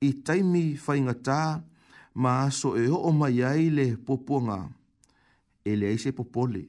I 0.00 0.10
taimi 0.24 0.76
fai 0.84 1.00
ngatā 1.04 1.40
ma 2.22 2.30
aso 2.46 2.70
e 2.82 2.86
o 2.88 3.10
mai 3.12 3.42
ai 3.44 3.68
le 3.76 3.86
popuanga. 4.06 4.58
Ele 5.68 5.86
aise 5.92 6.12
popole. 6.12 6.64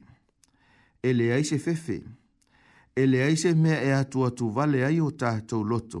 Ele 1.02 1.32
aise 1.32 1.58
fefe. 1.58 1.98
Ele 2.96 3.18
aise 3.24 3.54
mea 3.54 3.80
e 3.82 3.92
atua 3.94 4.30
tu 4.30 4.50
vale 4.52 4.84
ai 4.84 5.00
o 5.00 5.08
tātou 5.10 5.64
loto. 5.64 6.00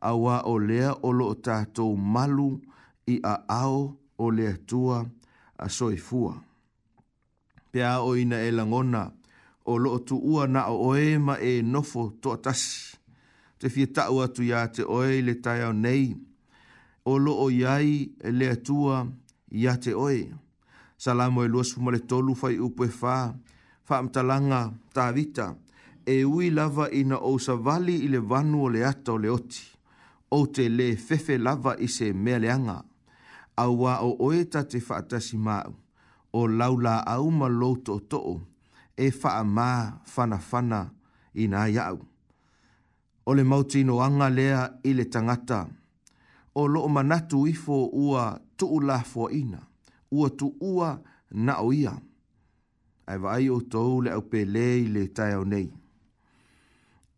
awa 0.00 0.42
o 0.46 0.58
lea 0.58 0.92
o 1.02 1.12
lo 1.12 1.32
tātou 1.36 1.96
malu 1.96 2.56
i 3.06 3.18
a 3.24 3.38
ao 3.48 3.96
o 4.18 4.30
lea 4.30 4.56
tua 4.66 5.04
a 5.58 5.68
soifua. 5.68 6.36
Pea 7.70 7.98
o 8.00 8.16
ina 8.16 8.40
e 8.44 8.50
langona 8.52 9.08
o 9.64 9.76
lo 9.78 9.98
tu 10.04 10.16
ua 10.22 10.46
na 10.46 10.66
o 10.68 10.88
oema 10.92 11.38
e 11.40 11.62
nofo 11.62 12.10
to 12.20 12.32
atasi. 12.34 12.96
Te 13.58 13.68
fia 13.72 13.86
tau 13.92 14.20
atu 14.22 14.44
ya 14.44 14.66
te 14.68 14.82
oe 14.84 15.20
le 15.22 15.34
tai 15.40 15.62
au 15.64 15.72
nei. 15.72 16.12
O 17.04 17.16
lo 17.18 17.32
o 17.42 17.48
yai 17.50 18.04
e 18.20 18.30
lea 18.32 18.56
tua 18.56 19.06
ya 19.50 19.76
te 19.76 19.94
oe. 19.94 20.26
Salamo 20.98 21.44
e 21.44 21.48
luas 21.48 21.72
fumale 21.72 21.98
tolu 22.00 22.34
fai 22.34 22.58
upe 22.58 22.88
fa. 22.88 23.34
Fa 23.84 23.98
amtalanga 23.98 24.72
ta 24.92 25.12
vita. 25.12 25.54
E 26.06 26.24
ui 26.24 26.50
lava 26.50 26.90
ina 26.92 27.16
ousa 27.18 27.54
vali 27.56 27.96
ile 28.06 28.18
vanu 28.18 28.62
o 28.66 28.68
le 28.68 28.84
ata 28.84 29.12
o 29.12 29.16
le 29.18 29.28
oti 29.30 29.75
o 30.30 30.46
te 30.46 30.68
le 30.68 30.94
fefe 30.96 31.38
lava 31.38 31.76
i 31.78 31.86
se 31.88 32.12
mea 32.12 32.38
leanga, 32.38 32.82
au 33.56 33.84
o 33.86 34.16
oeta 34.26 34.62
te 34.68 34.78
whaatasi 34.88 35.36
mau, 35.38 35.72
o 36.32 36.46
laula 36.48 37.04
au 37.06 37.30
ma 37.30 37.48
loto 37.48 37.94
to'o, 38.10 38.34
e 38.96 39.06
wha'a 39.22 39.42
mā 39.56 39.68
whana 40.16 40.38
whana 40.50 40.80
i 41.42 41.46
nā 41.52 41.68
iau. 41.74 41.98
O 43.26 43.34
le 43.34 43.44
mauti 43.44 43.84
no 43.84 44.00
anga 44.00 44.28
lea 44.30 44.60
i 44.88 44.92
le 44.94 45.04
tangata, 45.04 45.60
o 46.54 46.62
lo 46.66 46.80
loo 46.80 46.88
manatu 46.88 47.46
ifo 47.46 47.88
ua 47.94 48.38
tu'u 48.56 48.80
la 48.86 49.00
fua 49.02 49.30
ina, 49.32 49.60
ua 50.10 50.28
tu 50.30 50.54
ua 50.60 50.98
na 51.30 51.58
o 51.60 51.72
ia. 51.72 51.92
Ai 53.06 53.18
wa 53.18 53.32
ai 53.34 53.48
o 53.50 53.60
tou 53.60 54.00
le 54.02 54.10
au 54.10 54.22
pe 54.22 54.44
le 54.44 55.06
tai 55.14 55.32
au 55.34 55.44
nei. 55.44 55.68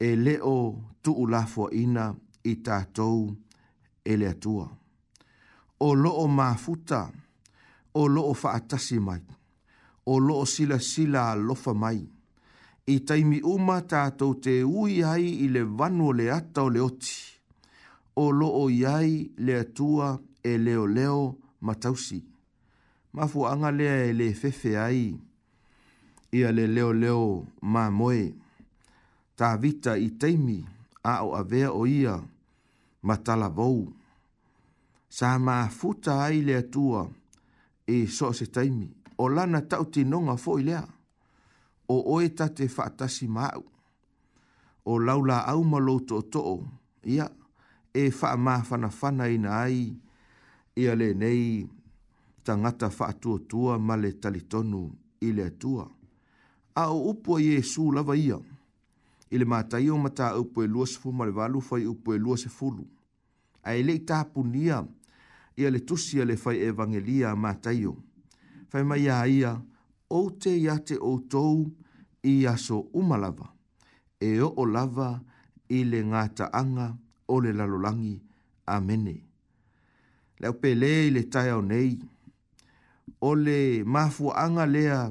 E 0.01 0.17
leo 0.17 0.77
tu'u 1.03 1.27
la 1.31 1.45
fua 1.47 1.69
ina, 1.73 2.11
ua 2.11 2.19
i 2.49 2.55
tātou 2.67 3.25
e 4.13 4.17
le 4.19 4.29
atua. 4.33 4.67
O 5.81 5.89
loo 5.95 6.25
mafuta, 6.29 7.03
o 7.95 8.05
loo 8.11 8.33
faatasi 8.37 8.99
mai, 9.05 9.21
o 10.07 10.17
loo 10.19 10.47
sila 10.47 10.79
sila 10.83 11.25
lofa 11.39 11.75
mai, 11.75 12.01
i 12.89 12.97
taimi 13.07 13.39
uma 13.53 13.81
tātou 13.87 14.39
te 14.43 14.61
ui 14.65 15.01
hai 15.05 15.27
i 15.47 15.51
le 15.53 15.63
vanu 15.81 16.11
le 16.17 16.31
ata 16.35 16.65
o 16.67 16.71
le 16.73 16.81
oti, 16.87 17.19
o 18.23 18.31
loo 18.33 18.65
iai 18.73 19.21
le 19.47 19.59
tua 19.77 20.09
e 20.43 20.55
leo 20.59 20.87
leo 20.87 21.21
matausi. 21.61 22.23
Mafu 23.13 23.45
anga 23.51 23.71
lea 23.73 24.03
e 24.09 24.13
le 24.17 24.27
fefe 24.37 24.73
ai, 24.79 25.03
ia 26.39 26.51
le 26.53 26.67
leo 26.69 26.91
leo 26.93 27.23
mā 27.73 27.87
moe, 27.95 28.25
tā 29.39 29.53
vita 29.61 29.95
i 30.01 30.11
teimi 30.21 30.59
a 31.09 31.15
o 31.25 31.37
avea 31.39 31.71
o 31.73 31.85
ia, 31.89 32.17
ma 33.03 33.17
talavou. 33.17 33.89
Sa 35.09 35.39
maa 35.39 35.69
futa 35.69 36.23
ai 36.25 36.43
lea 36.43 36.63
tua 36.63 37.07
e 37.87 38.07
so 38.07 38.33
se 38.33 38.47
taimi. 38.47 38.89
O 39.19 39.29
lana 39.29 39.61
tau 39.69 39.85
tinonga 39.93 40.37
fo 40.37 40.59
i 40.59 40.63
lea. 40.69 40.85
O 41.89 41.97
oe 42.15 42.29
ta 42.37 42.49
te 42.57 42.65
whaatasi 42.77 43.27
mau. 43.29 43.63
O 44.87 44.99
laula 44.99 45.39
au 45.49 45.63
malo 45.65 45.99
to 46.09 46.21
to'o. 46.33 46.57
Ia, 47.15 47.27
e 48.01 48.11
fa 48.11 48.37
ma 48.45 48.55
whana 48.71 48.89
whana 49.01 49.27
ina 49.29 49.51
ai. 49.65 49.89
Ia 50.83 50.93
le 51.01 51.09
nei, 51.21 51.45
ta 52.45 52.53
ngata 52.61 52.89
wha 52.99 53.09
tua 53.21 53.39
tua 53.51 53.73
ma 53.87 53.95
le 54.03 54.11
talitonu 54.23 54.83
i 55.21 55.29
lea 55.37 55.51
tua. 55.61 55.85
A 56.77 56.85
o 56.95 57.09
upua 57.11 57.39
Jesu 57.41 57.83
lava 57.95 58.15
ia. 58.17 58.37
Ia 58.39 58.58
i 59.31 59.39
le 59.41 59.45
mātai 59.49 59.89
o 59.93 59.99
mata 60.01 60.31
au 60.35 60.45
poe 60.53 60.67
lua 60.67 60.87
se 60.89 60.99
fuma 61.01 61.27
walu 61.37 61.61
fai 61.61 61.85
au 61.85 61.95
poe 61.95 62.17
lua 62.19 62.37
se 62.39 62.49
fulu. 62.49 62.87
A 63.63 63.75
ele 63.77 63.97
i 63.99 64.03
tāpunia 64.07 64.79
i 65.57 65.67
le 65.69 65.81
tusia 65.81 66.25
le 66.25 66.37
fai 66.37 66.63
evangelia 66.65 67.35
mātai 67.37 67.83
o. 67.91 67.97
Fai 68.71 68.85
mai 68.85 69.07
a 69.09 69.25
ia, 69.27 69.53
o 70.09 70.23
te 70.31 70.53
ia 70.57 70.79
te 70.79 70.97
o 71.01 71.19
tou 71.29 71.67
i 72.23 72.47
aso 72.47 72.89
umalava. 72.93 73.53
E 74.21 74.41
o 74.41 74.53
o 74.57 74.65
lava 74.65 75.21
i 75.69 75.83
le 75.85 76.01
ngāta 76.05 76.49
anga 76.53 76.95
o 77.29 77.41
le 77.41 77.53
lalolangi. 77.53 78.23
Amene. 78.69 79.15
Leo 80.39 80.53
pele 80.61 80.89
i 81.07 81.11
le 81.11 81.23
tai 81.29 81.49
au 81.51 81.63
nei. 81.65 81.95
O 83.21 83.33
le 83.35 83.81
mafuanga 83.85 84.67
lea 84.69 85.07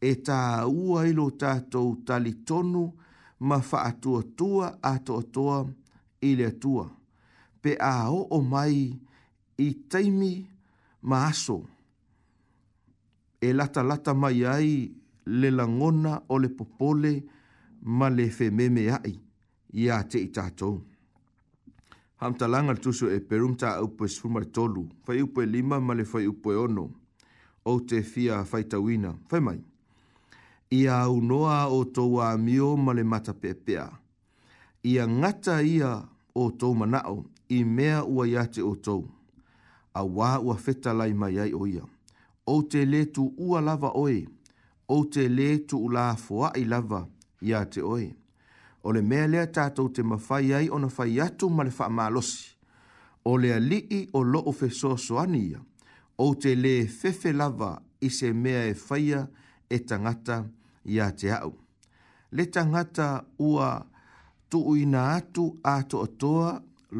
e 0.00 0.14
tā 0.26 0.66
ua 0.66 1.04
ilo 1.06 1.28
tātou 1.30 1.96
talitonu 2.06 2.88
ma 3.40 3.60
faatua 3.60 4.22
tua 4.36 4.78
a 4.82 4.98
toa 4.98 5.22
toa 5.22 5.66
i 6.22 6.34
tua. 6.60 6.88
Pe 7.62 7.76
a 7.80 8.08
o 8.10 8.26
o 8.30 8.40
mai 8.42 8.90
i 9.58 9.70
taimi 9.88 10.46
ma 11.02 11.26
aso. 11.26 11.60
E 13.40 13.52
lata 13.52 13.82
lata 13.82 14.14
mai 14.14 14.44
ai 14.44 14.90
le 15.26 15.50
langona 15.50 16.20
o 16.28 16.36
le 16.38 16.48
popole 16.50 17.22
ma 17.82 18.08
le 18.10 18.28
fememe 18.30 18.90
ai 18.92 19.16
i 19.80 19.88
a 19.88 20.02
te 20.04 20.18
i 20.18 20.28
tātou. 20.32 20.80
Hamta 22.20 22.46
langal 22.48 22.78
tusu 22.80 23.06
e 23.08 23.20
perumta 23.20 23.68
au 23.76 23.84
upo 23.86 24.04
e 24.04 24.08
sfumare 24.08 24.50
tolu, 24.50 24.82
fai 25.04 25.20
upo 25.22 25.40
lima 25.40 25.78
ma 25.80 25.94
le 25.94 26.04
fai 26.04 26.26
upo 26.26 26.50
ono, 26.50 26.86
o 27.64 27.80
te 27.84 28.02
fia 28.02 28.44
fai 28.44 28.64
tawina, 28.68 29.14
fai 29.28 29.40
mai 29.40 29.64
ia 30.70 30.98
au 31.00 31.20
noa 31.20 31.66
o 31.66 31.84
tou 31.84 32.20
a 32.20 32.36
mio 32.38 32.76
male 32.76 33.02
mata 33.02 33.32
pepea. 33.34 33.88
Ia 34.84 35.08
ngata 35.08 35.62
ia 35.62 36.02
o 36.34 36.50
tou 36.50 36.74
manao 36.74 37.24
i 37.48 37.64
mea 37.64 38.04
ua 38.04 38.28
iate 38.28 38.62
o 38.62 38.74
tou. 38.76 39.08
A 39.94 40.02
wā 40.04 40.38
ua 40.38 40.54
feta 40.56 40.92
lai 40.94 41.12
mai 41.14 41.38
ai 41.38 41.52
o 41.54 41.66
ia. 41.66 41.82
O 42.46 42.62
te 42.62 42.84
le 42.86 43.04
tu 43.06 43.32
ua 43.36 43.60
lava 43.60 43.90
oe. 43.94 44.22
O 44.88 45.04
te 45.04 45.26
le 45.28 45.58
tu 45.66 45.78
ula 45.88 46.14
fua 46.16 46.52
i 46.56 46.64
lava 46.64 47.02
iate 47.42 47.82
oe. 47.82 48.06
O 48.84 48.92
le 48.92 49.02
mea 49.02 49.26
lea 49.28 49.46
tātou 49.50 49.90
te 49.92 50.02
mawhai 50.02 50.52
ai 50.56 50.68
o 50.72 50.78
na 50.78 50.88
whai 50.98 51.18
atu 51.20 51.50
male 51.50 51.72
wha 51.78 51.88
malosi. 51.88 52.54
O 53.24 53.34
le 53.36 53.50
alii 53.54 54.08
o 54.12 54.22
lo 54.24 54.40
o 54.46 54.52
feso 54.52 54.96
soani 54.96 55.40
ia. 55.50 55.58
O 56.18 56.30
te 56.34 56.54
le 56.54 56.86
fefe 56.86 57.32
lava 57.32 57.80
i 58.00 58.08
se 58.10 58.32
mea 58.32 58.64
e 58.70 58.74
whaia 58.88 59.26
e 59.68 59.78
tangata 59.84 60.38
ia 60.44 60.58
ia 60.94 61.06
te 61.18 61.28
au. 61.42 61.52
Le 62.34 62.44
tangata 62.54 63.08
ua 63.50 63.68
tuuina 64.50 65.00
atu 65.16 65.44
a 65.62 65.74
toa 66.22 66.48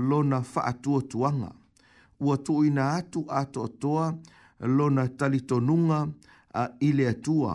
lona 0.08 0.38
faatua 0.52 1.00
tuanga. 1.10 1.50
Ua 2.24 2.34
tuuina 2.46 2.82
atu 2.96 3.20
a 3.40 3.42
toa 3.82 4.04
lo 4.60 4.70
lona 4.76 5.02
talitonunga 5.18 5.98
a 6.62 6.62
ile 6.88 7.04
atua. 7.14 7.52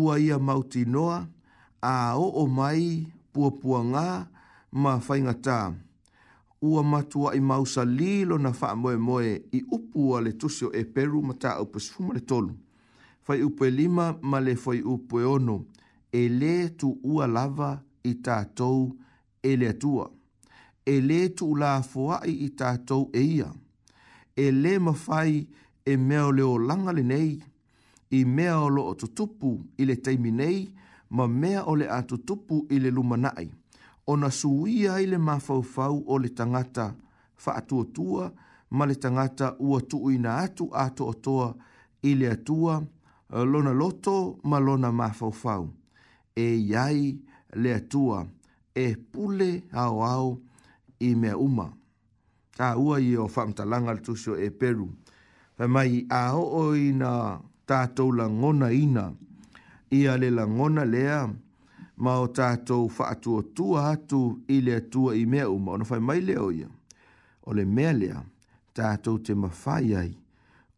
Ua 0.00 0.12
ia 0.24 0.36
mauti 0.46 0.80
noa 0.94 1.16
a 1.92 1.94
o 2.24 2.26
o 2.42 2.44
mai 2.58 2.84
puapua 3.32 3.78
ngā 3.92 4.06
ma 4.82 4.92
whaingatā. 5.06 5.58
Ua 6.68 6.80
matua 6.92 7.28
i 7.38 7.40
mausa 7.50 7.82
lilo 7.98 8.36
na 8.44 8.50
wha 8.60 8.68
moe 8.82 8.96
moe 9.08 9.30
i 9.58 9.60
upua 9.76 10.16
le 10.24 10.32
tusio 10.40 10.68
e 10.80 10.84
peru 10.94 11.18
ma 11.28 11.34
tā 11.42 11.50
upus 11.62 11.86
le 12.16 12.20
tolu 12.30 12.52
fai 13.30 13.42
upo 13.44 13.64
lima 13.66 14.18
ma 14.22 14.40
le 14.40 14.56
fai 14.56 14.80
upo 14.80 15.20
e 15.20 15.22
ono, 15.22 15.66
e 16.10 16.28
le 16.28 16.74
tu 16.74 16.98
ua 17.04 17.26
lava 17.28 17.80
i 18.02 18.14
tātou 18.26 18.90
e 19.40 19.56
le 19.56 19.68
atua. 19.68 20.10
E 20.84 21.00
le 21.00 21.28
tu 21.32 21.54
la 21.54 21.78
fuai 21.80 22.32
i 22.46 22.48
tātou 22.58 23.06
e 23.14 23.20
ia. 23.36 23.46
E 24.34 24.50
le 24.50 24.78
mawhai 24.80 25.46
e 25.84 25.96
mea 25.96 26.26
o 26.26 26.32
leo 26.32 26.56
langa 26.58 26.90
le 26.92 27.02
nei, 27.04 27.38
i 28.10 28.24
mea 28.24 28.58
o 28.64 28.68
lo 28.68 28.82
o 28.90 28.94
tutupu 28.98 29.52
i 29.78 29.84
le 29.86 29.94
teimi 30.00 30.32
ma 31.10 31.28
mea 31.28 31.64
o 31.68 31.76
le 31.76 31.86
a 31.88 32.02
tutupu 32.02 32.66
i 32.68 32.80
le 32.80 32.90
lumanai. 32.90 33.48
Ona 34.08 34.30
suia 34.30 34.98
i 34.98 35.06
le 35.06 35.18
mawhauwhau 35.18 36.02
o 36.08 36.18
le 36.18 36.30
tangata 36.34 36.96
tua, 37.94 38.32
ma 38.70 38.86
le 38.86 38.96
tangata 38.96 39.54
ua 39.60 39.80
ina 40.12 40.36
atu 40.42 40.68
ato 40.74 41.08
atoa 41.10 41.54
i 42.02 42.14
le 42.16 42.26
atua, 42.28 42.82
Eh, 43.32 43.44
lona 43.46 43.70
loto 43.72 44.38
ma 44.44 44.58
lona 44.58 44.90
mafaufau. 44.92 45.70
E 46.36 46.58
iai 46.58 47.18
le 47.54 47.80
tua 47.88 48.26
e 48.74 48.96
pule 48.96 49.62
au 49.72 50.02
au 50.04 50.40
i 50.98 51.14
mea 51.14 51.36
uma. 51.38 51.70
Ta 52.56 52.76
ua 52.76 52.98
i 53.00 53.16
o 53.16 53.26
whamtalanga 53.34 53.94
tusio 54.02 54.34
e 54.38 54.50
peru. 54.50 54.88
Pa 55.56 55.66
mai 55.68 56.06
a 56.10 56.32
hoo 56.34 56.74
i 56.74 56.90
na 56.92 57.38
tātou 57.66 58.10
la 58.16 58.26
ngona 58.28 58.72
ina 58.72 59.12
i 59.90 60.06
ale 60.08 60.30
la 60.30 60.46
ngona 60.46 60.84
lea 60.84 61.28
ma 61.96 62.18
o 62.20 62.26
tātou 62.26 62.90
whaatua 62.98 63.42
tua 63.54 63.90
atu 63.92 64.42
i 64.48 64.60
le 64.60 64.74
atua 64.76 65.14
i 65.14 65.24
mea 65.26 65.48
uma. 65.50 65.72
Ono 65.72 65.84
fai 65.84 66.00
mai 66.00 66.20
leo 66.20 66.50
ia. 66.52 66.68
O 67.46 67.52
le 67.54 67.64
mea 67.64 67.92
lea 67.92 68.22
tātou 68.74 69.22
te 69.22 69.34
mawhaiai 69.34 70.16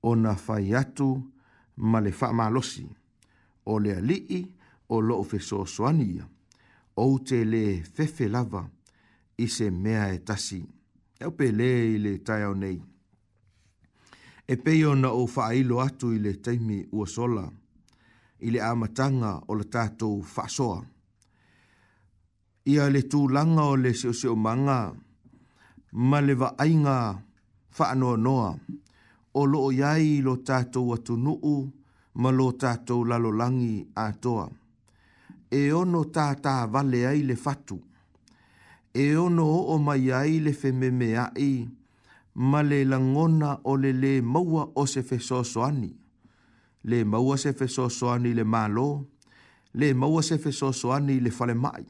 o 0.02 0.14
na 0.16 0.34
whai 0.46 0.74
atu 0.74 1.31
ma 1.82 2.00
le 2.00 2.10
faamalosi 2.12 2.84
o 3.72 3.74
le 3.82 3.90
alii 4.00 4.38
o 4.94 5.00
loo 5.08 5.22
fesoasoani 5.30 5.68
soania. 6.06 6.24
ou 7.04 7.12
te 7.28 7.38
lē 7.52 7.62
fefe 7.94 8.26
lava 8.34 8.62
i 9.44 9.46
se 9.54 9.66
mea 9.82 10.04
e 10.14 10.18
tasi 10.28 10.60
e 11.20 11.24
au 11.26 11.32
pelē 11.38 11.68
i 11.94 11.96
le 12.04 12.12
taeao 12.26 12.54
nei 12.62 12.78
e 14.52 14.54
pei 14.64 14.80
ona 14.92 15.08
ou 15.20 15.26
faailo 15.34 15.74
atu 15.86 16.06
i 16.16 16.18
le 16.24 16.32
taimi 16.44 16.78
ua 16.96 17.06
sola 17.14 17.46
i 18.46 18.48
le 18.54 18.60
amatanga 18.70 19.30
o 19.50 19.52
le 19.58 19.64
tatou 19.74 20.16
soa. 20.56 20.80
ia 22.72 22.84
le 22.94 23.02
langa 23.36 23.62
o 23.72 23.76
le 23.82 23.90
siʻosiʻomaga 24.00 24.78
ma 26.10 26.18
le 26.26 26.34
vaaiga 26.40 26.96
noa 28.24 28.48
o 29.32 29.44
loo 29.46 29.70
iai 29.72 30.20
lo 30.24 30.36
tātou 30.44 30.92
atunuu 30.94 31.58
ma 32.20 32.30
lo 32.32 32.50
tātou 32.52 33.04
lalolangi 33.08 33.82
atoa. 33.96 34.48
E 35.52 35.68
ono 35.74 36.02
tātā 36.12 36.62
vale 36.70 37.04
ai 37.08 37.22
le 37.26 37.36
fatu. 37.36 37.78
E 38.94 39.12
ono 39.16 39.46
o 39.48 39.62
o 39.74 39.78
mai 39.78 40.10
ai 40.12 40.38
le 40.40 40.52
fememe 40.52 41.14
ai 41.16 41.66
ma 42.34 42.62
le 42.62 42.84
langona 42.84 43.58
o 43.64 43.76
le 43.76 43.92
le 43.92 44.20
maua 44.22 44.68
o 44.74 44.86
se 44.86 45.02
fesosoani. 45.02 45.90
Le 46.84 47.04
maua 47.04 47.36
se 47.36 47.52
fesosoani 47.52 48.34
le 48.34 48.44
malo. 48.44 49.06
Le 49.74 49.94
maua 49.94 50.22
se 50.22 50.38
fesosoani 50.38 51.20
le 51.20 51.30
fale 51.30 51.54
mai. 51.54 51.84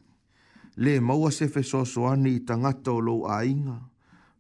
Le 0.77 1.01
maua 1.01 1.31
se 1.31 1.49
fesosoani 1.49 2.37
i 2.37 2.43
tangata 2.47 2.93
o 2.93 2.99
lo 3.01 3.23
ainga. 3.27 3.81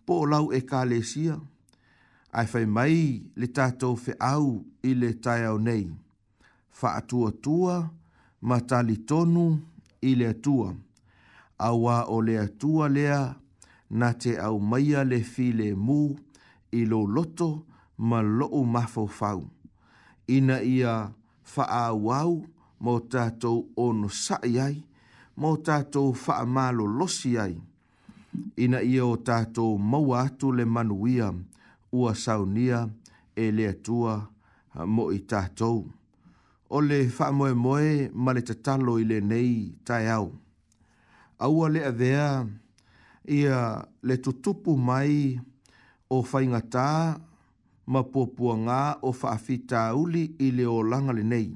Po 0.06 0.24
lau 0.26 0.52
e 0.52 0.62
kalesia. 0.66 1.34
Le 1.34 1.50
ai 2.36 2.46
fai 2.52 2.64
mai 2.76 2.96
le 3.38 3.46
tātou 3.56 3.94
fe 4.02 4.14
au 4.32 4.52
i 4.88 4.94
le 4.96 5.10
tai 5.24 5.44
au 5.48 5.58
nei. 5.60 5.84
Fa 6.70 6.94
atua 6.98 7.30
tua, 7.44 7.74
ma 8.48 8.56
tali 8.70 8.96
tonu 9.08 9.44
i 10.10 10.14
le 10.16 10.30
atua. 10.32 10.72
Awa 11.60 11.98
o 12.10 12.20
le 12.24 12.38
atua 12.44 12.88
lea, 12.94 13.20
na 13.90 14.08
te 14.20 14.32
au 14.46 14.58
maia 14.70 15.04
le 15.10 15.18
fi 15.32 15.46
le 15.58 15.68
mu 15.76 16.00
i 16.78 16.86
lo 16.90 17.02
loto 17.14 17.50
ma 18.08 18.20
o 18.58 18.64
mafo 18.72 19.06
fau. 19.18 19.42
Ina 20.36 20.56
ia 20.74 20.92
fa 21.52 21.64
a 21.68 21.84
wau 22.06 22.32
mo 22.82 22.94
tātou 23.12 23.58
ono 23.76 24.08
sai 24.08 24.56
ai, 24.66 24.76
mo 25.40 25.50
tātou 25.68 26.14
fa 26.22 26.40
a 26.42 26.46
malo 26.46 26.86
losi 26.98 27.36
ai. 27.38 27.54
Ina 28.64 28.80
ia 28.82 29.04
o 29.04 29.16
tātou 29.20 29.76
maua 29.78 30.24
atu 30.26 30.50
le 30.56 30.64
manuiam, 30.64 31.44
ua 31.92 32.14
saunia 32.14 32.88
e 33.36 33.44
le 33.56 33.64
atua 33.68 34.28
mo 34.94 35.12
i 35.12 35.18
tātou. 35.30 35.84
O 36.74 36.80
le 36.80 37.00
wha 37.16 37.28
moe 37.32 37.52
moe 37.54 38.08
ma 38.14 38.32
le 38.32 38.40
tatalo 38.42 38.96
i 39.00 39.04
le 39.04 39.18
nei 39.20 39.72
tai 39.84 40.08
au. 40.12 40.30
Aua 41.44 41.68
le 41.68 41.82
avea 41.84 42.46
ia 43.28 43.82
le 44.08 44.16
tutupu 44.24 44.76
mai 44.78 45.36
o 46.08 46.22
whaingatā 46.22 46.86
ma 47.92 48.00
puapua 48.12 48.56
ngā 48.56 48.80
o 49.08 49.12
whaafita 49.12 49.84
uli 49.98 50.24
i 50.38 50.48
le 50.56 50.64
o 50.66 50.78
langa 50.82 51.12
le 51.12 51.22
nei. 51.26 51.50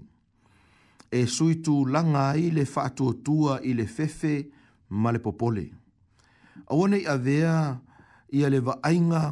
E 1.10 1.24
suitu 1.26 1.84
langa 1.88 2.28
i 2.36 2.50
le 2.52 2.64
whaatuotua 2.68 3.60
i 3.64 3.72
le 3.78 3.86
fefe 3.86 4.34
ma 4.90 5.12
le 5.16 5.22
popole. 5.22 5.64
Aua 6.68 6.88
nei 6.92 7.06
avea 7.08 7.78
ia 8.36 8.48
le 8.50 8.60
vaainga 8.60 8.84
ainga 8.92 9.22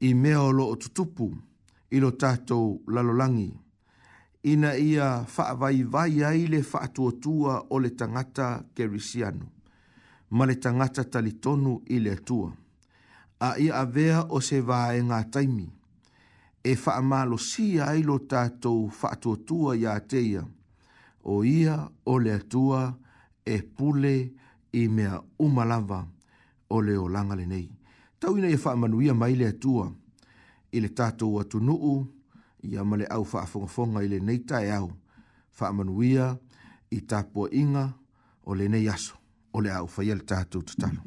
i 0.00 0.14
mea 0.14 0.40
o 0.42 0.76
tutupu 0.76 1.30
i 1.90 2.00
lo 2.00 2.10
tātou 2.10 2.82
lalolangi. 2.92 3.50
Ina 4.44 4.74
ia 4.78 5.24
whaavai 5.36 5.82
vai 5.84 6.22
ai 6.22 6.46
le 6.46 6.60
whaatuatua 6.62 7.66
o 7.70 7.78
le 7.78 7.90
tangata 7.90 8.64
kerisianu, 8.74 9.46
ma 10.30 10.44
le 10.46 10.54
tangata 10.54 11.04
talitonu 11.04 11.82
i 11.88 11.98
le 12.00 12.10
atua. 12.12 12.52
A 13.40 13.56
ia 13.58 13.80
avea 13.80 14.22
o 14.30 14.40
se 14.40 14.60
vae 14.60 15.00
ngā 15.02 15.22
taimi, 15.32 15.66
e 16.62 16.74
whaamalo 16.74 17.36
si 17.38 17.80
ai 17.80 18.02
lo 18.02 18.18
tātou 18.18 18.88
whaatuatua 19.02 19.76
i 19.76 19.86
ateia, 19.86 20.44
o 21.24 21.42
ia 21.44 21.80
o 22.06 22.18
le 22.18 22.34
atua 22.36 22.92
e 23.44 23.58
pule 23.62 24.14
i 24.72 24.86
mea 24.88 25.18
umalava 25.38 26.04
o 26.70 26.80
le 26.80 26.96
o 26.98 27.08
langa 27.08 27.34
le 27.34 27.46
nei 27.50 27.75
tau 28.20 28.38
ina 28.38 28.48
ia 28.48 28.56
whaamanuia 28.56 29.14
mai 29.14 29.34
le 29.34 29.46
atua. 29.48 29.92
I 30.72 30.80
le 30.80 30.88
tātou 30.88 31.38
atu 31.40 31.60
nuu, 31.60 32.04
i 32.62 32.76
male 32.84 33.06
au 33.10 33.24
whaafongafonga 33.24 34.02
i 34.04 34.08
le 34.08 34.18
neita 34.20 34.60
e 34.64 34.70
au. 34.72 34.90
manuia 35.72 36.36
i 36.90 37.00
tāpua 37.00 37.48
inga 37.52 37.92
o 38.44 38.54
le 38.54 38.68
nei 38.68 38.88
aso, 38.88 39.16
o 39.54 39.60
le 39.60 39.70
au 39.72 39.86
whaia 39.88 40.14
le 40.14 40.20
tātou 40.22 40.62
tatalo. 40.62 41.00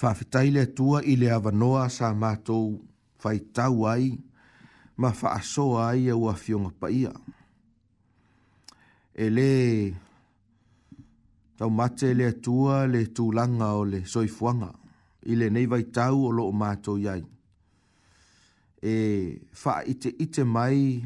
Whaafitai 0.00 0.50
le 0.50 0.60
atua 0.60 1.02
i 1.04 1.16
le 1.16 1.30
avanoa 1.30 1.88
sa 1.90 2.12
mātou 2.14 2.80
whai 3.24 3.40
tau 3.52 3.86
ai, 3.88 4.18
ma 4.96 5.10
whaasoa 5.10 5.90
ai 5.94 6.08
au 6.10 6.28
a 6.30 6.34
fionga 6.34 6.70
paia. 6.70 7.10
E 9.14 9.28
le 9.30 9.94
tau 11.58 11.70
mate 11.70 12.14
le 12.14 12.28
atua 12.30 12.86
le 12.86 13.06
tūlanga 13.10 13.72
o 13.80 13.84
le 13.84 14.04
soifuanga 14.06 14.72
ile 15.22 15.50
nei 15.50 15.66
vai 15.66 15.82
tau 15.84 16.24
o 16.26 16.30
lo 16.32 16.48
mātou 16.52 16.96
iai. 17.00 17.22
E 18.82 18.94
wha 19.62 19.82
ite 19.86 20.08
ite 20.22 20.44
mai, 20.44 21.02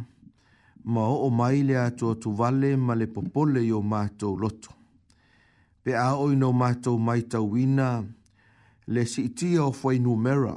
ma 0.84 1.00
o 1.10 1.26
o 1.26 1.28
mai 1.30 1.62
le 1.66 1.76
atua 1.78 2.14
tu 2.20 2.32
vale 2.32 2.76
ma 2.76 2.94
le 2.94 3.06
popole 3.06 3.60
i 3.64 3.70
o 3.72 3.82
mātou 3.82 4.36
loto. 4.40 4.72
Pe 5.82 5.94
a 5.94 6.16
oi 6.18 6.34
no 6.36 6.50
mātou 6.52 6.96
mai 6.98 7.22
tau 7.30 7.44
wina, 7.52 7.90
le 8.86 9.02
si 9.06 9.26
iti 9.28 9.54
o 9.58 9.70
fwai 9.74 9.98
numera, 10.02 10.56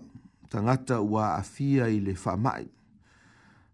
tangata 0.49 1.01
ua 1.01 1.35
afia 1.35 1.87
i 1.89 1.99
le 2.01 2.15
wha 2.23 2.35
mai. 2.37 2.65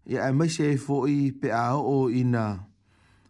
Ia 0.06 0.28
e 0.28 0.32
mai 0.32 0.48
se 0.52 0.68
e 0.72 0.76
fwoi 0.80 1.30
pe 1.40 1.50
a 1.54 1.76
o 1.78 2.08
ina 2.12 2.58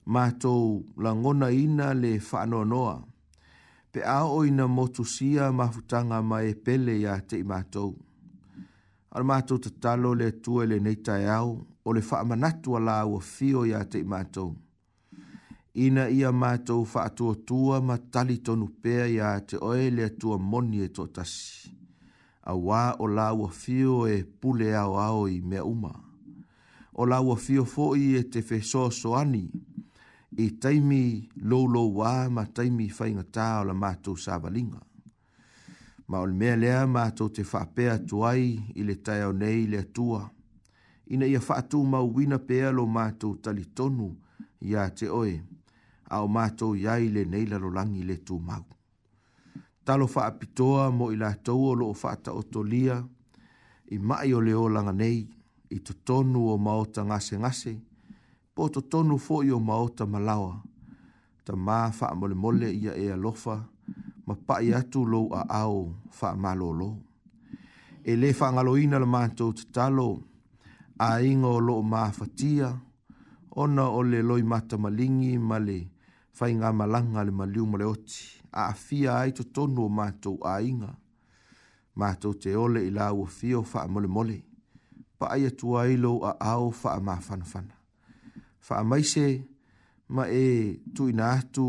mātou 0.07 0.81
langona 1.03 1.51
ina 1.51 1.93
le 1.95 2.17
wha 2.31 2.43
noa 2.47 2.97
pe 3.97 4.05
a 4.05 4.25
o 4.29 4.43
ina 4.45 4.67
motu 4.69 5.05
sia 5.05 5.53
mafutanga 5.53 6.21
ma 6.23 6.43
e 6.45 6.55
pele 6.55 7.01
ya 7.01 7.15
te 7.21 7.39
imatou. 7.41 7.97
Ar 9.17 9.25
mātou 9.25 9.57
te 9.57 9.71
talo 9.81 10.11
le 10.15 10.29
tue 10.45 10.67
le 10.69 10.77
neitai 10.85 11.25
au, 11.33 11.55
o 11.85 11.95
le 11.97 12.03
wha 12.05 12.21
amanatu 12.21 12.77
ala 12.77 12.99
ua 13.09 13.23
fio 13.25 13.65
ya 13.65 13.81
te 13.89 14.03
imatou. 14.05 14.53
Ina 15.81 16.11
ia 16.13 16.29
mātou 16.33 16.85
wha 16.93 17.07
atua 17.09 17.39
tua 17.49 17.81
ma 17.81 17.97
tali 17.99 18.37
tonu 18.45 18.69
pea 18.69 19.07
ya 19.09 19.31
te 19.41 19.57
oe 19.65 19.89
le 19.91 20.11
tua 20.21 20.37
moni 20.39 20.85
e 20.85 20.89
tasi. 20.93 21.73
A 22.47 22.53
wā 22.55 22.83
o 23.01 23.09
la 23.11 23.31
ua 23.33 23.49
fio 23.51 24.05
e 24.07 24.21
pule 24.41 24.75
au 24.77 24.99
au 25.01 25.25
mea 25.27 25.65
uma. 25.65 25.95
O 26.95 27.05
la 27.07 27.23
ua 27.25 27.35
fio 27.37 27.65
fo 27.65 27.95
e 27.97 28.23
te 28.23 28.43
fesoso 28.43 29.17
ani, 29.19 29.49
i 30.39 30.47
e 30.49 30.51
taimi 30.61 31.29
loulo 31.49 31.87
wā 31.97 32.29
ma 32.29 32.43
taimi 32.53 32.91
whainga 32.93 33.23
tā 33.33 33.45
o 33.61 33.63
la 33.69 33.73
mātou 33.75 34.19
sāwalinga. 34.21 34.81
Ma 36.09 36.21
o 36.21 36.27
le 36.29 36.37
mea 36.37 36.57
lea 36.61 36.83
mātou 36.87 37.33
te 37.33 37.43
whapea 37.43 37.95
tuai 38.05 38.43
i 38.75 38.85
le 38.85 38.99
tai 39.01 39.23
au 39.25 39.33
nei 39.35 39.65
le 39.67 39.81
atua. 39.85 40.27
Ina 41.09 41.27
ia 41.27 41.41
whaatū 41.41 41.81
mau 41.89 42.11
wina 42.13 42.39
pea 42.39 42.71
lo 42.73 42.85
mātou 42.87 43.39
talitonu 43.41 44.11
tonu 44.11 44.51
ia 44.61 44.85
te 44.91 45.09
oe, 45.09 45.39
au 46.11 46.29
o 46.29 46.29
mātou 46.29 46.77
iai 46.77 47.09
le 47.15 47.25
neila 47.31 47.57
lo 47.63 47.71
langi 47.73 48.05
le 48.05 48.19
tū 48.27 48.37
mau. 48.39 48.65
Talo 49.87 50.05
whaapitoa 50.09 50.91
mo 50.93 51.13
i 51.15 51.17
la 51.17 51.33
tau 51.35 51.71
o 51.73 51.75
loo 51.79 51.95
whaata 51.97 52.35
o 52.37 52.43
to 52.43 52.63
lia, 52.63 53.01
i 53.93 53.99
mai 53.99 54.35
o 54.35 54.41
leo 54.43 54.69
langa 54.69 54.93
nei, 54.93 55.25
i 55.71 55.79
to 55.81 55.95
o 56.13 56.59
maota 56.59 57.03
ngase 57.05 57.39
ngase, 57.39 57.77
po 58.57 58.65
to 58.73 58.81
tonu 58.81 59.19
fo 59.21 59.43
i 59.45 59.51
o 59.53 59.59
maota 59.61 60.07
malawa. 60.09 60.55
Ta 61.45 61.53
mā 61.53 61.91
wha 61.99 62.09
mole 62.15 62.35
mole 62.35 62.71
ia 62.73 62.93
e 63.03 63.07
alofa, 63.13 63.55
ma 64.27 64.35
pai 64.47 64.67
atu 64.79 65.01
lou 65.13 65.27
a 65.39 65.43
au 65.63 65.83
wha 66.21 66.29
malo 66.43 66.71
lo. 66.81 66.89
E 68.01 68.13
le 68.21 68.33
wha 68.39 68.47
ngalo 68.53 68.73
ina 68.81 68.97
la 69.03 69.07
mātou 69.07 69.53
talo, 69.75 70.09
a 70.99 71.21
ingo 71.23 71.61
lo 71.61 71.83
mā 71.83 72.09
fatia, 72.19 72.73
ona 73.51 73.85
o 73.97 74.01
le 74.03 74.23
loi 74.23 74.43
mata 74.43 74.77
malingi 74.79 75.37
male 75.39 75.79
le 75.85 75.89
whai 76.41 76.55
malanga 76.79 77.25
le 77.25 77.33
maliu 77.39 77.67
mole 77.67 77.85
oti, 77.85 78.25
a 78.53 78.73
fia 78.73 79.19
ai 79.21 79.33
to 79.37 79.45
tonu 79.45 79.85
o 79.85 79.89
mātou 79.89 80.39
a 80.55 80.61
inga. 80.63 80.93
Mātou 81.99 82.33
te 82.35 82.57
ole 82.57 82.83
i 82.89 82.91
lau 82.91 83.25
fio 83.27 83.63
fa 83.63 83.87
mole 83.89 84.09
mole, 84.09 84.41
pa 85.19 85.27
ai 85.37 85.45
atu 85.51 85.77
ailo 85.81 86.19
a 86.25 86.33
au 86.57 86.73
wha 86.83 86.99
mā 87.01 87.21
fanfana 87.21 87.76
fa 88.67 88.79
mai 88.91 89.05
se 89.13 89.27
ma 90.15 90.25
e 90.29 90.81
tu 90.95 91.03
ina 91.13 91.31
tu 91.55 91.69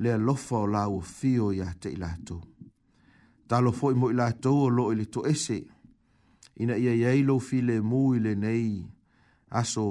le 0.00 0.10
alofa 0.16 0.56
o 0.64 0.66
la 0.74 0.82
ua 0.94 1.02
fio 1.18 1.46
iā 1.58 1.68
teʻi 1.82 1.96
latou 2.02 2.40
talo 3.48 3.70
foʻi 3.78 3.94
mo 4.00 4.06
i 4.12 4.16
latou 4.20 4.58
o 4.66 4.70
loo 4.76 4.90
e 4.92 4.96
i 4.96 4.98
le 5.00 5.06
toʻese 5.14 5.56
ina 6.64 6.74
ia 6.84 6.92
i 6.96 7.02
ai 7.10 7.20
lou 7.28 7.40
filemū 7.48 8.00
i 8.16 8.22
lenei 8.26 8.70
aso 9.60 9.84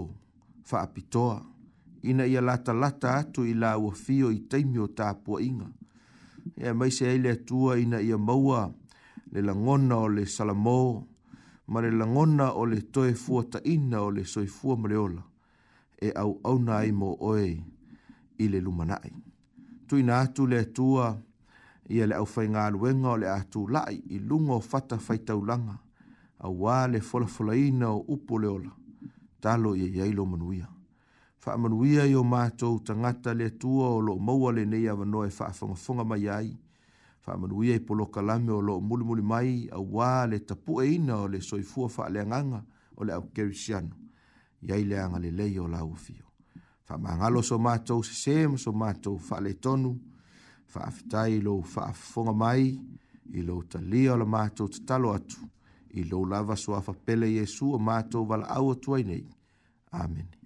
faapitoa 0.69 1.37
ina 2.09 2.23
ia 2.33 2.41
lata 2.49 2.73
lata 2.81 3.13
tu 3.33 3.41
la 3.61 3.71
ua 3.83 3.91
fio 4.03 4.27
i 4.33 4.39
taimi 4.49 4.77
o 4.81 4.87
tapuaʻiga 4.97 5.67
ia 6.63 6.71
mai 6.79 6.89
se 6.97 7.05
ile 7.17 7.33
tu 7.47 7.57
ina 7.83 7.97
ia 8.09 8.17
maua 8.27 8.61
le 9.31 9.39
langona 9.47 9.95
o 10.07 10.09
le 10.15 10.23
salamo 10.35 10.81
ma 11.71 11.77
le 11.85 11.91
langona 12.01 12.45
o 12.59 12.63
le 12.71 12.79
toe 12.93 13.11
fuata 13.23 13.59
ina 13.73 13.97
o 14.01 14.09
le 14.15 14.23
soifua 14.33 14.75
ma 14.81 14.87
le 14.91 14.97
ola 15.07 15.23
e 16.07 16.11
au 16.15 16.39
au 16.43 16.57
nai 16.59 16.91
mo 16.91 17.09
oe 17.31 17.45
i 18.43 18.47
le 18.47 18.59
lumanai. 18.61 19.11
Tui 19.87 20.03
nā 20.03 20.19
tu 20.35 20.45
le 20.51 20.59
tua 20.77 21.07
i 21.93 22.01
le 22.05 22.15
au 22.19 22.25
fai 22.27 22.47
ngā 22.49 22.67
luenga 22.75 23.09
o 23.13 23.17
le 23.21 23.29
atu 23.31 23.65
lai 23.73 23.97
i 24.15 24.19
lungo 24.19 24.59
fata 24.59 24.97
fai 24.97 25.17
taulanga 25.25 25.75
a 26.45 26.49
wā 26.61 26.77
le 26.91 26.99
fola 27.01 27.27
o 27.89 27.99
upo 28.15 28.37
le 28.39 28.47
ola 28.47 28.73
talo 29.41 29.75
i 29.75 29.89
e 29.95 30.01
eilo 30.05 30.25
manuia. 30.25 30.67
Wha 31.45 31.57
manuia 31.57 32.05
i 32.09 32.15
o 32.15 32.23
mātou 32.23 32.79
tangata 32.83 33.33
le 33.33 33.49
tua 33.57 33.89
o 33.89 33.99
lo 34.01 34.17
maua 34.17 34.51
le 34.51 34.65
nei 34.65 34.87
avano 34.87 35.23
e 35.23 35.29
wha 35.29 35.53
whangafunga 35.59 36.03
mai 36.03 36.27
ai. 36.27 36.57
Wha 37.25 37.37
manuia 37.37 37.75
i 37.75 37.79
polo 37.79 38.07
kalame 38.07 38.49
o 38.49 38.61
lo 38.61 38.79
mulimuli 38.81 39.21
mai 39.21 39.69
a 39.71 39.77
wā 39.77 40.25
le 40.27 40.39
tapu 40.39 40.81
e 40.81 40.93
ina 40.95 41.15
o 41.19 41.27
le 41.27 41.41
soifua 41.41 41.87
wha 41.97 42.09
le 42.09 42.19
anganga 42.19 42.63
o 42.97 43.03
le 43.05 43.13
au 43.13 43.29
kerisiano 43.33 43.93
ia 44.67 44.75
i 44.77 44.83
le 44.85 44.97
agalelei 44.99 45.57
o 45.59 45.67
laufio 45.67 46.25
faamagalo 46.87 47.41
so 47.43 47.57
matou 47.59 48.01
sesē 48.03 48.47
ma 48.49 48.57
so 48.57 48.71
matou 48.73 49.17
faaletonu 49.27 49.91
faafetai 50.73 51.33
i 51.37 51.41
lou 51.45 51.61
faafofoga 51.73 52.33
mai 52.43 52.63
i 53.37 53.41
lou 53.47 53.61
talia 53.71 54.13
o 54.13 54.17
le 54.21 54.25
matou 54.35 54.67
tatalo 54.73 55.09
atu 55.17 55.41
i 55.99 56.01
lou 56.09 56.25
lava 56.25 56.55
soafapele 56.55 57.27
iesu 57.35 57.65
o 57.75 57.79
matou 57.79 58.25
valaau 58.29 58.71
atu 58.75 58.89
ai 58.95 59.03
nei 59.03 59.23
amene 59.91 60.44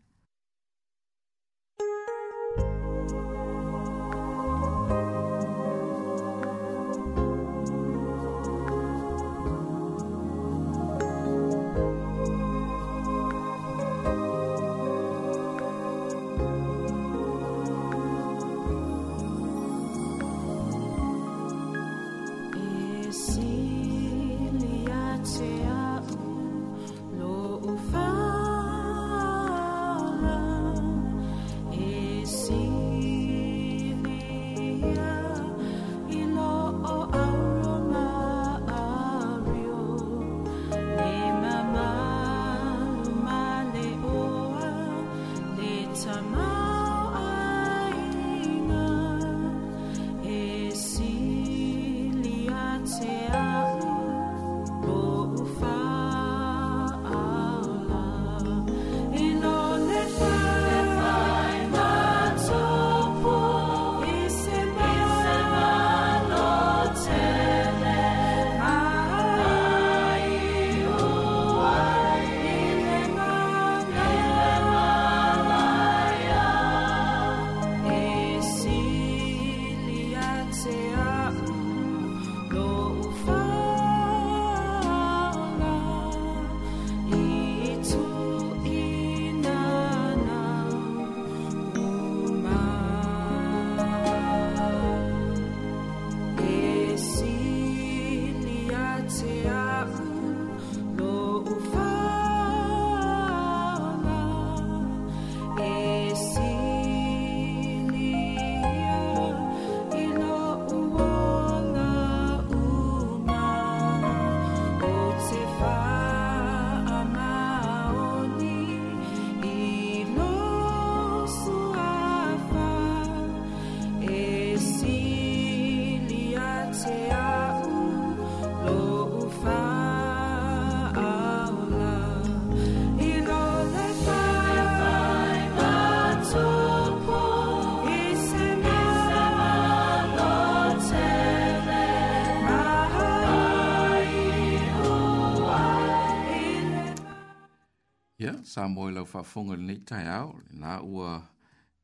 sa 148.49 148.67
moe 148.75 148.91
lau 148.95 149.05
whafonga 149.13 149.55
le 149.57 149.63
nei 149.69 149.79
tai 149.89 150.05
au, 150.19 150.29
nā 150.63 150.71
ua 150.91 151.09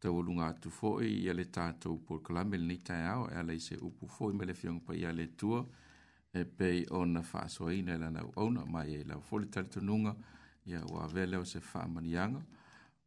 tau 0.02 0.16
alunga 0.22 0.48
atu 0.52 0.70
fōi, 0.80 1.08
ia 1.24 1.34
le 1.38 1.44
tātou 1.56 2.00
pōr 2.08 2.24
kalame 2.26 2.58
le 2.58 2.66
nei 2.72 2.80
tai 2.88 3.04
au, 3.14 3.28
ea 3.34 3.42
lei 3.50 3.60
se 3.62 3.76
upu 3.88 4.08
fōi 4.16 4.34
me 4.34 4.46
le 4.50 4.54
whiong 4.60 4.82
pa 4.86 4.96
ia 4.98 5.12
le 5.14 5.28
tua, 5.40 5.62
e 6.34 6.44
pei 6.58 6.80
o 6.90 7.04
na 7.06 7.22
whaasoa 7.32 7.74
ina 7.78 7.94
e 7.94 8.00
lanau 8.04 8.32
auna, 8.42 8.64
mai 8.74 8.96
e 8.98 9.04
lau 9.10 9.22
fōli 9.30 9.50
tari 9.54 9.70
tununga, 9.74 10.16
ia 10.72 10.82
ua 10.90 11.06
veleo 11.14 11.46
se 11.52 11.62
whaamanianga, 11.70 12.42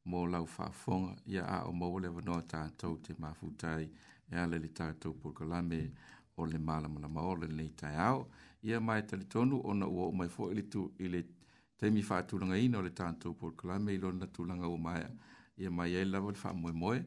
mō 0.07 0.21
lau 0.33 0.47
whafonga, 0.55 1.17
ia 1.27 1.45
a 1.57 1.65
o 1.71 1.73
mōu 1.81 1.99
le 2.05 2.13
wanoa 2.15 2.45
tātou 2.53 3.01
te 3.03 3.17
mafutai, 3.19 3.89
ea 4.35 4.47
le 4.53 4.61
le 4.65 4.71
tātou 4.79 5.19
pōr 5.23 5.35
kalame, 5.43 5.81
o 6.39 6.47
le 6.47 6.61
mālamalama 6.69 7.25
o 7.27 7.35
le 7.35 7.49
nei 7.59 7.73
tai 7.81 7.97
au, 8.07 8.23
ia 8.63 8.79
mai 8.81 9.03
tali 9.11 9.27
tonu, 9.27 9.59
ona 9.67 9.89
ua 9.91 10.07
o 10.07 10.15
mai 10.21 10.31
fōi 10.37 10.55
le 10.61 10.69
tu 10.71 10.87
i 11.03 11.11
le 11.11 11.23
tū, 11.27 11.35
te 11.79 11.91
mi 11.91 12.03
fa 12.03 12.23
tu 12.27 12.39
langa 12.39 12.57
ina 12.59 12.83
le 12.83 12.91
tanto 12.93 13.35
por 13.35 13.55
kla 13.57 13.79
me 13.79 13.97
lo 13.99 14.11
na 14.13 14.27
tu 14.27 14.45
langa 14.45 14.67
o 14.67 14.77
mai 14.77 15.03
ia 15.57 15.71
mai 15.71 15.95
ai 15.97 16.05
lava 16.05 16.33
fa 16.35 16.53
moe 16.53 16.73
moe 16.73 17.03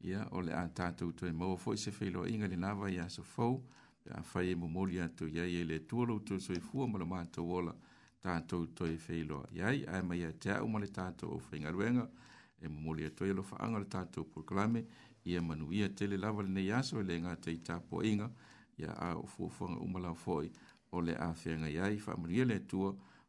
ia 0.00 0.26
o 0.30 0.40
le 0.40 0.52
tanto 0.74 1.12
tu 1.12 1.26
mo 1.32 1.56
fo 1.56 1.76
se 1.76 1.90
fe 1.90 2.10
lo 2.10 2.24
inga 2.26 2.46
le 2.48 2.56
nava 2.56 2.90
ia 2.90 3.08
so 3.08 3.22
fo 3.22 3.62
a 4.10 4.22
fa 4.22 4.40
ye 4.42 4.54
mo 4.56 4.86
ia 4.88 5.08
tu 5.08 5.26
ia 5.28 5.44
ia 5.44 5.62
le 5.64 5.80
tu 5.84 6.06
lo 6.06 6.20
tu 6.20 6.38
so 6.40 6.54
fu 6.58 6.86
mo 6.88 6.96
le 6.98 7.04
ma 7.04 7.22
to 7.26 7.42
wala 7.44 7.74
tanto 8.18 8.64
tu 8.74 8.84
e 8.84 8.96
fe 8.96 9.22
lo 9.24 9.44
ia 9.52 9.66
ai 9.66 10.02
mai 10.02 10.18
ia 10.20 10.32
te 10.32 10.52
o 10.56 10.66
mo 10.66 10.78
le 10.78 10.88
tanto 10.88 11.26
o 11.28 11.38
fe 11.38 11.56
inga 11.56 11.70
luenga 11.70 12.08
e 12.58 12.66
mo 12.68 12.80
mo 12.80 12.96
ia 12.96 13.10
tu 13.10 13.26
lo 13.34 13.42
fa 13.42 13.56
anga 13.60 13.78
le 13.78 13.86
tanto 13.88 14.24
por 14.24 14.44
kla 14.46 14.66
me 14.68 14.84
ia 15.24 15.42
manu 15.42 15.70
ia 15.70 15.90
te 15.94 16.06
le 16.06 16.16
lava 16.16 16.40
le 16.42 16.48
ne 16.48 16.60
ia 16.62 16.80
so 16.82 16.98
e 17.00 17.02
le 17.02 17.18
nga 17.20 17.36
te 17.36 17.52
ta 17.62 17.78
po 17.78 18.02
inga 18.02 18.30
ia 18.78 18.88
a 18.96 19.16
fo 19.26 19.48
fo 19.50 19.66
mo 19.68 19.98
la 19.98 20.14
fo 20.14 20.42
o 20.92 21.00
le 21.02 21.14
a 21.14 21.34
fe 21.34 21.56
nga 21.58 21.68
ia 21.68 21.92
fa 22.00 22.16
mo 22.16 22.26
ia 22.30 22.44
le 22.46 22.64
tu 22.64 22.80
o 22.82 22.96